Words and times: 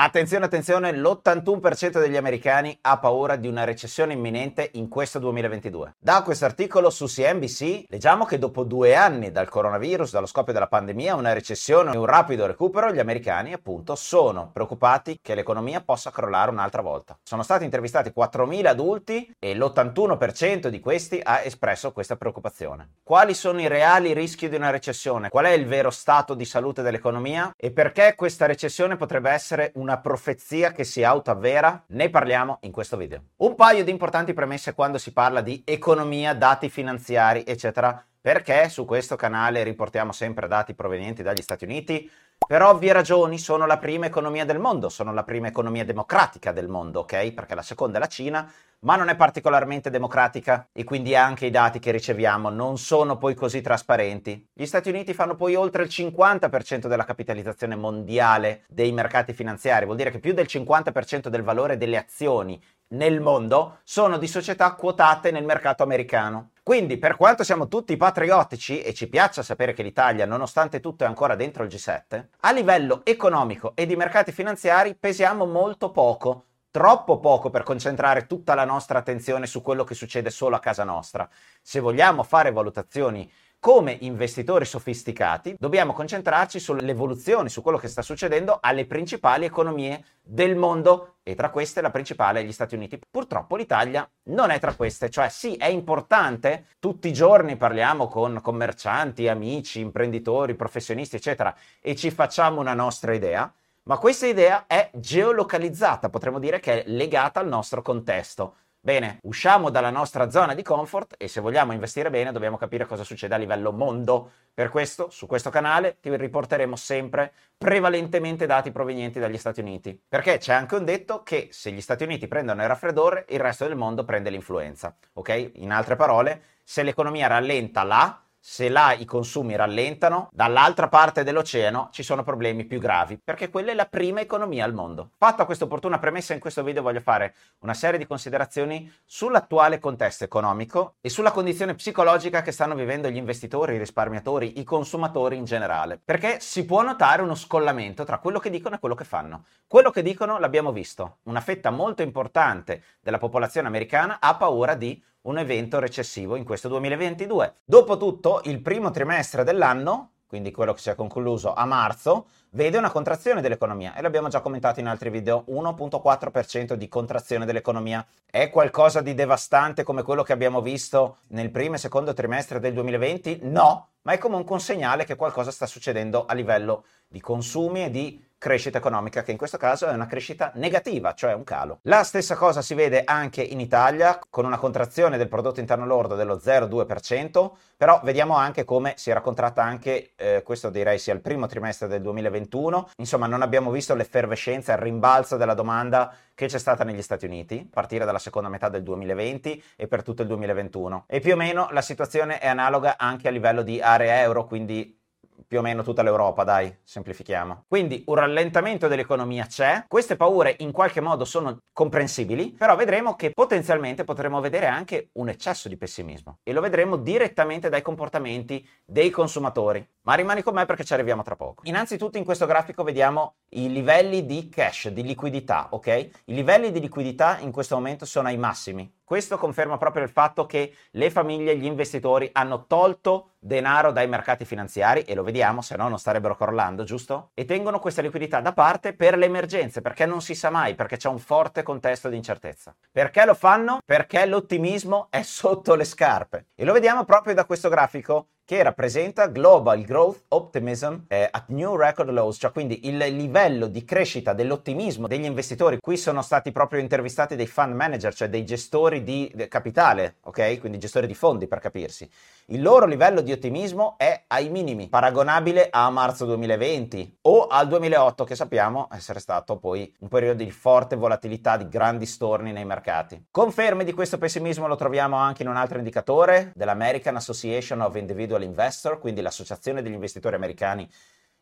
Attenzione, 0.00 0.44
attenzione, 0.44 0.92
l'81% 0.92 1.98
degli 1.98 2.16
americani 2.16 2.78
ha 2.82 3.00
paura 3.00 3.34
di 3.34 3.48
una 3.48 3.64
recessione 3.64 4.12
imminente 4.12 4.70
in 4.74 4.88
questo 4.88 5.18
2022. 5.18 5.96
Da 5.98 6.22
questo 6.22 6.44
articolo 6.44 6.88
su 6.88 7.06
CNBC 7.06 7.86
leggiamo 7.88 8.24
che 8.24 8.38
dopo 8.38 8.62
due 8.62 8.94
anni 8.94 9.32
dal 9.32 9.48
coronavirus, 9.48 10.12
dallo 10.12 10.26
scoppio 10.26 10.52
della 10.52 10.68
pandemia, 10.68 11.16
una 11.16 11.32
recessione 11.32 11.92
e 11.92 11.96
un 11.96 12.06
rapido 12.06 12.46
recupero, 12.46 12.92
gli 12.92 13.00
americani 13.00 13.52
appunto 13.52 13.96
sono 13.96 14.50
preoccupati 14.52 15.18
che 15.20 15.34
l'economia 15.34 15.80
possa 15.80 16.12
crollare 16.12 16.52
un'altra 16.52 16.80
volta. 16.80 17.18
Sono 17.24 17.42
stati 17.42 17.64
intervistati 17.64 18.12
4.000 18.16 18.66
adulti 18.66 19.34
e 19.36 19.56
l'81% 19.56 20.68
di 20.68 20.78
questi 20.78 21.20
ha 21.20 21.42
espresso 21.42 21.90
questa 21.90 22.14
preoccupazione. 22.14 22.90
Quali 23.02 23.34
sono 23.34 23.60
i 23.60 23.66
reali 23.66 24.12
rischi 24.12 24.48
di 24.48 24.54
una 24.54 24.70
recessione? 24.70 25.28
Qual 25.28 25.46
è 25.46 25.50
il 25.50 25.66
vero 25.66 25.90
stato 25.90 26.34
di 26.34 26.44
salute 26.44 26.82
dell'economia? 26.82 27.52
E 27.56 27.72
perché 27.72 28.14
questa 28.14 28.46
recessione 28.46 28.94
potrebbe 28.94 29.30
essere 29.30 29.72
un 29.74 29.86
una 29.88 29.98
profezia 29.98 30.72
che 30.72 30.84
si 30.84 31.02
autoavvera? 31.02 31.84
Ne 31.88 32.10
parliamo 32.10 32.58
in 32.62 32.72
questo 32.72 32.98
video. 32.98 33.22
Un 33.36 33.54
paio 33.54 33.84
di 33.84 33.90
importanti 33.90 34.34
premesse 34.34 34.74
quando 34.74 34.98
si 34.98 35.14
parla 35.14 35.40
di 35.40 35.62
economia, 35.64 36.34
dati 36.34 36.68
finanziari, 36.68 37.42
eccetera, 37.46 38.04
perché 38.20 38.68
su 38.68 38.84
questo 38.84 39.16
canale 39.16 39.62
riportiamo 39.62 40.12
sempre 40.12 40.46
dati 40.46 40.74
provenienti 40.74 41.22
dagli 41.22 41.40
Stati 41.40 41.64
Uniti. 41.64 42.10
Per 42.46 42.62
ovvie 42.62 42.92
ragioni 42.92 43.38
sono 43.38 43.64
la 43.64 43.78
prima 43.78 44.04
economia 44.04 44.44
del 44.44 44.58
mondo, 44.58 44.90
sono 44.90 45.14
la 45.14 45.24
prima 45.24 45.48
economia 45.48 45.86
democratica 45.86 46.52
del 46.52 46.68
mondo, 46.68 47.00
ok? 47.00 47.32
Perché 47.32 47.54
la 47.54 47.62
seconda 47.62 47.96
è 47.96 48.00
la 48.00 48.08
Cina, 48.08 48.52
ma 48.80 48.96
non 48.96 49.08
è 49.08 49.16
particolarmente 49.16 49.90
democratica 49.90 50.68
e 50.72 50.84
quindi 50.84 51.16
anche 51.16 51.46
i 51.46 51.50
dati 51.50 51.78
che 51.78 51.90
riceviamo 51.90 52.48
non 52.48 52.78
sono 52.78 53.16
poi 53.16 53.34
così 53.34 53.60
trasparenti. 53.60 54.48
Gli 54.52 54.66
Stati 54.66 54.88
Uniti 54.88 55.14
fanno 55.14 55.34
poi 55.34 55.54
oltre 55.54 55.82
il 55.82 55.88
50% 55.90 56.86
della 56.86 57.04
capitalizzazione 57.04 57.74
mondiale 57.74 58.64
dei 58.68 58.92
mercati 58.92 59.32
finanziari, 59.32 59.84
vuol 59.84 59.96
dire 59.96 60.10
che 60.10 60.20
più 60.20 60.32
del 60.32 60.46
50% 60.48 61.28
del 61.28 61.42
valore 61.42 61.76
delle 61.76 61.96
azioni 61.96 62.60
nel 62.90 63.20
mondo 63.20 63.80
sono 63.82 64.16
di 64.16 64.26
società 64.26 64.72
quotate 64.72 65.30
nel 65.30 65.44
mercato 65.44 65.82
americano. 65.82 66.50
Quindi, 66.62 66.98
per 66.98 67.16
quanto 67.16 67.44
siamo 67.44 67.66
tutti 67.66 67.96
patriottici 67.96 68.82
e 68.82 68.92
ci 68.92 69.08
piaccia 69.08 69.42
sapere 69.42 69.72
che 69.72 69.82
l'Italia, 69.82 70.26
nonostante 70.26 70.80
tutto, 70.80 71.04
è 71.04 71.06
ancora 71.06 71.34
dentro 71.34 71.64
il 71.64 71.70
G7, 71.70 72.26
a 72.40 72.52
livello 72.52 73.00
economico 73.04 73.72
e 73.74 73.86
di 73.86 73.96
mercati 73.96 74.32
finanziari 74.32 74.94
pesiamo 74.94 75.46
molto 75.46 75.90
poco 75.90 76.47
troppo 76.78 77.18
poco 77.18 77.50
per 77.50 77.64
concentrare 77.64 78.28
tutta 78.28 78.54
la 78.54 78.64
nostra 78.64 79.00
attenzione 79.00 79.48
su 79.48 79.62
quello 79.62 79.82
che 79.82 79.94
succede 79.94 80.30
solo 80.30 80.54
a 80.54 80.60
casa 80.60 80.84
nostra. 80.84 81.28
Se 81.60 81.80
vogliamo 81.80 82.22
fare 82.22 82.52
valutazioni 82.52 83.28
come 83.58 83.96
investitori 84.02 84.64
sofisticati, 84.64 85.56
dobbiamo 85.58 85.92
concentrarci 85.92 86.60
sulle 86.60 86.88
evoluzioni, 86.88 87.48
su 87.48 87.62
quello 87.62 87.78
che 87.78 87.88
sta 87.88 88.00
succedendo 88.00 88.58
alle 88.62 88.86
principali 88.86 89.44
economie 89.44 90.04
del 90.22 90.54
mondo 90.54 91.16
e 91.24 91.34
tra 91.34 91.50
queste 91.50 91.80
la 91.80 91.90
principale 91.90 92.42
è 92.42 92.44
gli 92.44 92.52
Stati 92.52 92.76
Uniti. 92.76 93.00
Purtroppo 93.10 93.56
l'Italia 93.56 94.08
non 94.26 94.50
è 94.50 94.60
tra 94.60 94.74
queste, 94.74 95.10
cioè 95.10 95.30
sì, 95.30 95.56
è 95.56 95.66
importante, 95.66 96.66
tutti 96.78 97.08
i 97.08 97.12
giorni 97.12 97.56
parliamo 97.56 98.06
con 98.06 98.38
commercianti, 98.40 99.26
amici, 99.26 99.80
imprenditori, 99.80 100.54
professionisti, 100.54 101.16
eccetera, 101.16 101.52
e 101.80 101.96
ci 101.96 102.12
facciamo 102.12 102.60
una 102.60 102.74
nostra 102.74 103.12
idea, 103.14 103.52
ma 103.88 103.96
questa 103.96 104.26
idea 104.26 104.66
è 104.66 104.90
geolocalizzata, 104.92 106.10
potremmo 106.10 106.38
dire 106.38 106.60
che 106.60 106.84
è 106.84 106.88
legata 106.90 107.40
al 107.40 107.48
nostro 107.48 107.80
contesto. 107.80 108.56
Bene, 108.78 109.18
usciamo 109.22 109.70
dalla 109.70 109.88
nostra 109.88 110.30
zona 110.30 110.54
di 110.54 110.62
comfort 110.62 111.14
e 111.16 111.26
se 111.26 111.40
vogliamo 111.40 111.72
investire 111.72 112.10
bene 112.10 112.30
dobbiamo 112.30 112.58
capire 112.58 112.84
cosa 112.84 113.02
succede 113.02 113.34
a 113.34 113.38
livello 113.38 113.72
mondo. 113.72 114.30
Per 114.52 114.68
questo, 114.68 115.08
su 115.08 115.26
questo 115.26 115.48
canale 115.48 115.96
ti 116.00 116.14
riporteremo 116.14 116.76
sempre 116.76 117.32
prevalentemente 117.56 118.44
dati 118.44 118.70
provenienti 118.72 119.18
dagli 119.18 119.38
Stati 119.38 119.60
Uniti. 119.60 119.98
Perché 120.06 120.36
c'è 120.36 120.52
anche 120.52 120.74
un 120.74 120.84
detto 120.84 121.22
che 121.22 121.48
se 121.50 121.72
gli 121.72 121.80
Stati 121.80 122.04
Uniti 122.04 122.28
prendono 122.28 122.60
il 122.60 122.68
raffreddore, 122.68 123.24
il 123.30 123.40
resto 123.40 123.66
del 123.66 123.76
mondo 123.76 124.04
prende 124.04 124.28
l'influenza. 124.28 124.94
Ok? 125.14 125.52
In 125.54 125.72
altre 125.72 125.96
parole, 125.96 126.42
se 126.62 126.82
l'economia 126.82 127.26
rallenta 127.26 127.82
là, 127.84 128.22
se 128.50 128.70
là 128.70 128.94
i 128.94 129.04
consumi 129.04 129.56
rallentano, 129.56 130.30
dall'altra 130.32 130.88
parte 130.88 131.22
dell'oceano 131.22 131.90
ci 131.92 132.02
sono 132.02 132.22
problemi 132.22 132.64
più 132.64 132.80
gravi, 132.80 133.20
perché 133.22 133.50
quella 133.50 133.72
è 133.72 133.74
la 133.74 133.84
prima 133.84 134.20
economia 134.20 134.64
al 134.64 134.72
mondo. 134.72 135.10
Fatta 135.18 135.44
questa 135.44 135.64
opportuna 135.64 135.98
premessa, 135.98 136.32
in 136.32 136.40
questo 136.40 136.62
video 136.62 136.80
voglio 136.80 137.02
fare 137.02 137.34
una 137.58 137.74
serie 137.74 137.98
di 137.98 138.06
considerazioni 138.06 138.90
sull'attuale 139.04 139.78
contesto 139.78 140.24
economico 140.24 140.94
e 141.02 141.10
sulla 141.10 141.30
condizione 141.30 141.74
psicologica 141.74 142.40
che 142.40 142.50
stanno 142.50 142.74
vivendo 142.74 143.10
gli 143.10 143.18
investitori, 143.18 143.74
i 143.74 143.78
risparmiatori, 143.78 144.58
i 144.58 144.64
consumatori 144.64 145.36
in 145.36 145.44
generale, 145.44 146.00
perché 146.02 146.40
si 146.40 146.64
può 146.64 146.80
notare 146.80 147.20
uno 147.20 147.34
scollamento 147.34 148.04
tra 148.04 148.16
quello 148.16 148.38
che 148.38 148.48
dicono 148.48 148.76
e 148.76 148.78
quello 148.78 148.94
che 148.94 149.04
fanno. 149.04 149.44
Quello 149.66 149.90
che 149.90 150.00
dicono 150.00 150.38
l'abbiamo 150.38 150.72
visto, 150.72 151.18
una 151.24 151.42
fetta 151.42 151.68
molto 151.68 152.00
importante 152.00 152.82
della 153.02 153.18
popolazione 153.18 153.68
americana 153.68 154.20
ha 154.20 154.34
paura 154.36 154.74
di 154.74 155.04
un 155.22 155.38
evento 155.38 155.78
recessivo 155.78 156.36
in 156.36 156.44
questo 156.44 156.68
2022. 156.68 157.54
Dopotutto, 157.64 158.40
il 158.44 158.60
primo 158.60 158.90
trimestre 158.90 159.44
dell'anno, 159.44 160.12
quindi 160.26 160.50
quello 160.50 160.74
che 160.74 160.80
si 160.80 160.90
è 160.90 160.94
concluso 160.94 161.54
a 161.54 161.64
marzo, 161.64 162.26
vede 162.50 162.76
una 162.76 162.90
contrazione 162.90 163.40
dell'economia 163.40 163.94
e 163.94 164.02
l'abbiamo 164.02 164.28
già 164.28 164.40
commentato 164.40 164.78
in 164.78 164.86
altri 164.86 165.08
video, 165.08 165.44
1.4% 165.48 166.74
di 166.74 166.88
contrazione 166.88 167.46
dell'economia. 167.46 168.06
È 168.30 168.50
qualcosa 168.50 169.00
di 169.00 169.14
devastante 169.14 169.82
come 169.82 170.02
quello 170.02 170.22
che 170.22 170.34
abbiamo 170.34 170.60
visto 170.60 171.18
nel 171.28 171.50
primo 171.50 171.76
e 171.76 171.78
secondo 171.78 172.12
trimestre 172.12 172.60
del 172.60 172.74
2020? 172.74 173.40
No, 173.44 173.88
ma 174.02 174.12
è 174.12 174.18
comunque 174.18 174.54
un 174.54 174.60
segnale 174.60 175.04
che 175.04 175.16
qualcosa 175.16 175.50
sta 175.50 175.66
succedendo 175.66 176.26
a 176.26 176.34
livello 176.34 176.84
di 177.06 177.20
consumi 177.20 177.84
e 177.84 177.90
di 177.90 178.22
crescita 178.38 178.78
economica, 178.78 179.22
che 179.22 179.32
in 179.32 179.36
questo 179.36 179.58
caso 179.58 179.86
è 179.86 179.92
una 179.92 180.06
crescita 180.06 180.52
negativa, 180.54 181.12
cioè 181.12 181.34
un 181.34 181.44
calo. 181.44 181.80
La 181.82 182.04
stessa 182.04 182.36
cosa 182.36 182.62
si 182.62 182.74
vede 182.74 183.02
anche 183.04 183.42
in 183.42 183.60
Italia, 183.60 184.18
con 184.30 184.44
una 184.44 184.58
contrazione 184.58 185.18
del 185.18 185.28
prodotto 185.28 185.60
interno 185.60 185.84
lordo 185.84 186.14
dello 186.14 186.36
0,2%, 186.36 187.50
però 187.76 188.00
vediamo 188.04 188.36
anche 188.36 188.64
come 188.64 188.94
si 188.96 189.10
era 189.10 189.20
contratta 189.20 189.62
anche, 189.62 190.12
eh, 190.16 190.42
questo 190.44 190.70
direi 190.70 190.98
sia 190.98 191.12
il 191.14 191.20
primo 191.20 191.46
trimestre 191.46 191.88
del 191.88 192.00
2021, 192.00 192.90
insomma 192.96 193.26
non 193.26 193.42
abbiamo 193.42 193.70
visto 193.70 193.94
l'effervescenza, 193.94 194.72
il 194.72 194.78
rimbalzo 194.78 195.36
della 195.36 195.54
domanda 195.54 196.14
che 196.34 196.46
c'è 196.46 196.58
stata 196.58 196.84
negli 196.84 197.02
Stati 197.02 197.26
Uniti, 197.26 197.64
a 197.66 197.68
partire 197.72 198.04
dalla 198.04 198.20
seconda 198.20 198.48
metà 198.48 198.68
del 198.68 198.84
2020 198.84 199.62
e 199.74 199.88
per 199.88 200.04
tutto 200.04 200.22
il 200.22 200.28
2021. 200.28 201.06
E 201.08 201.18
più 201.18 201.32
o 201.32 201.36
meno 201.36 201.68
la 201.72 201.82
situazione 201.82 202.38
è 202.38 202.46
analoga 202.46 202.96
anche 202.96 203.26
a 203.26 203.32
livello 203.32 203.62
di 203.62 203.80
area 203.80 204.20
euro, 204.20 204.46
quindi 204.46 204.97
più 205.46 205.58
o 205.58 205.62
meno 205.62 205.82
tutta 205.82 206.02
l'Europa, 206.02 206.44
dai, 206.44 206.74
semplifichiamo. 206.82 207.64
Quindi 207.68 208.02
un 208.06 208.14
rallentamento 208.14 208.88
dell'economia 208.88 209.46
c'è, 209.46 209.84
queste 209.86 210.16
paure 210.16 210.56
in 210.58 210.72
qualche 210.72 211.00
modo 211.00 211.24
sono 211.24 211.58
comprensibili, 211.72 212.52
però 212.52 212.76
vedremo 212.76 213.14
che 213.14 213.30
potenzialmente 213.30 214.04
potremo 214.04 214.40
vedere 214.40 214.66
anche 214.66 215.10
un 215.12 215.28
eccesso 215.28 215.68
di 215.68 215.76
pessimismo 215.76 216.38
e 216.42 216.52
lo 216.52 216.60
vedremo 216.60 216.96
direttamente 216.96 217.68
dai 217.68 217.82
comportamenti 217.82 218.66
dei 218.84 219.10
consumatori. 219.10 219.86
Ma 220.02 220.14
rimani 220.14 220.42
con 220.42 220.54
me 220.54 220.64
perché 220.64 220.84
ci 220.84 220.94
arriviamo 220.94 221.22
tra 221.22 221.36
poco. 221.36 221.62
Innanzitutto 221.64 222.18
in 222.18 222.24
questo 222.24 222.46
grafico 222.46 222.82
vediamo 222.82 223.36
i 223.50 223.70
livelli 223.70 224.24
di 224.24 224.48
cash, 224.48 224.88
di 224.88 225.02
liquidità, 225.02 225.68
ok? 225.70 225.86
I 226.24 226.34
livelli 226.34 226.70
di 226.70 226.80
liquidità 226.80 227.38
in 227.40 227.52
questo 227.52 227.74
momento 227.74 228.04
sono 228.04 228.28
ai 228.28 228.38
massimi. 228.38 228.90
Questo 229.08 229.38
conferma 229.38 229.78
proprio 229.78 230.02
il 230.02 230.10
fatto 230.10 230.44
che 230.44 230.74
le 230.90 231.10
famiglie, 231.10 231.56
gli 231.56 231.64
investitori 231.64 232.28
hanno 232.30 232.66
tolto 232.66 233.36
denaro 233.38 233.90
dai 233.90 234.06
mercati 234.06 234.44
finanziari 234.44 235.00
e 235.04 235.14
lo 235.14 235.22
vediamo, 235.22 235.62
se 235.62 235.76
no 235.76 235.88
non 235.88 235.98
starebbero 235.98 236.36
crollando, 236.36 236.84
giusto? 236.84 237.30
E 237.32 237.46
tengono 237.46 237.78
questa 237.78 238.02
liquidità 238.02 238.42
da 238.42 238.52
parte 238.52 238.92
per 238.92 239.16
le 239.16 239.24
emergenze, 239.24 239.80
perché 239.80 240.04
non 240.04 240.20
si 240.20 240.34
sa 240.34 240.50
mai, 240.50 240.74
perché 240.74 240.98
c'è 240.98 241.08
un 241.08 241.20
forte 241.20 241.62
contesto 241.62 242.10
di 242.10 242.16
incertezza. 242.16 242.76
Perché 242.92 243.24
lo 243.24 243.32
fanno? 243.32 243.78
Perché 243.82 244.26
l'ottimismo 244.26 245.06
è 245.08 245.22
sotto 245.24 245.74
le 245.74 245.84
scarpe. 245.84 246.48
E 246.54 246.66
lo 246.66 246.74
vediamo 246.74 247.06
proprio 247.06 247.32
da 247.32 247.46
questo 247.46 247.70
grafico 247.70 248.26
che 248.48 248.62
rappresenta 248.62 249.26
Global 249.26 249.82
Growth 249.82 250.22
Optimism 250.28 251.00
eh, 251.06 251.28
at 251.30 251.48
New 251.48 251.76
Record 251.76 252.08
Lows, 252.08 252.38
cioè 252.40 252.50
quindi 252.50 252.88
il 252.88 252.96
livello 252.96 253.66
di 253.66 253.84
crescita 253.84 254.32
dell'ottimismo 254.32 255.06
degli 255.06 255.26
investitori. 255.26 255.76
Qui 255.78 255.98
sono 255.98 256.22
stati 256.22 256.50
proprio 256.50 256.80
intervistati 256.80 257.36
dei 257.36 257.46
fund 257.46 257.74
manager, 257.74 258.14
cioè 258.14 258.30
dei 258.30 258.46
gestori 258.46 259.02
di 259.02 259.30
capitale, 259.50 260.16
ok? 260.22 260.60
Quindi 260.60 260.78
gestori 260.78 261.06
di 261.06 261.12
fondi 261.12 261.46
per 261.46 261.58
capirsi. 261.58 262.10
Il 262.46 262.62
loro 262.62 262.86
livello 262.86 263.20
di 263.20 263.32
ottimismo 263.32 263.96
è 263.98 264.24
ai 264.28 264.48
minimi, 264.48 264.88
paragonabile 264.88 265.68
a 265.70 265.90
marzo 265.90 266.24
2020 266.24 267.18
o 267.20 267.48
al 267.48 267.68
2008 267.68 268.24
che 268.24 268.34
sappiamo 268.34 268.88
essere 268.90 269.20
stato 269.20 269.58
poi 269.58 269.94
un 269.98 270.08
periodo 270.08 270.42
di 270.42 270.50
forte 270.50 270.96
volatilità, 270.96 271.58
di 271.58 271.68
grandi 271.68 272.06
storni 272.06 272.52
nei 272.52 272.64
mercati. 272.64 273.26
Conferme 273.30 273.84
di 273.84 273.92
questo 273.92 274.16
pessimismo 274.16 274.66
lo 274.66 274.76
troviamo 274.76 275.16
anche 275.16 275.42
in 275.42 275.50
un 275.50 275.56
altro 275.56 275.76
indicatore 275.76 276.52
dell'American 276.54 277.16
Association 277.16 277.82
of 277.82 277.94
Individual 277.96 278.36
individual 278.38 278.42
investor, 278.42 278.98
quindi 278.98 279.20
l'associazione 279.20 279.82
degli 279.82 279.92
investitori 279.92 280.34
americani 280.34 280.88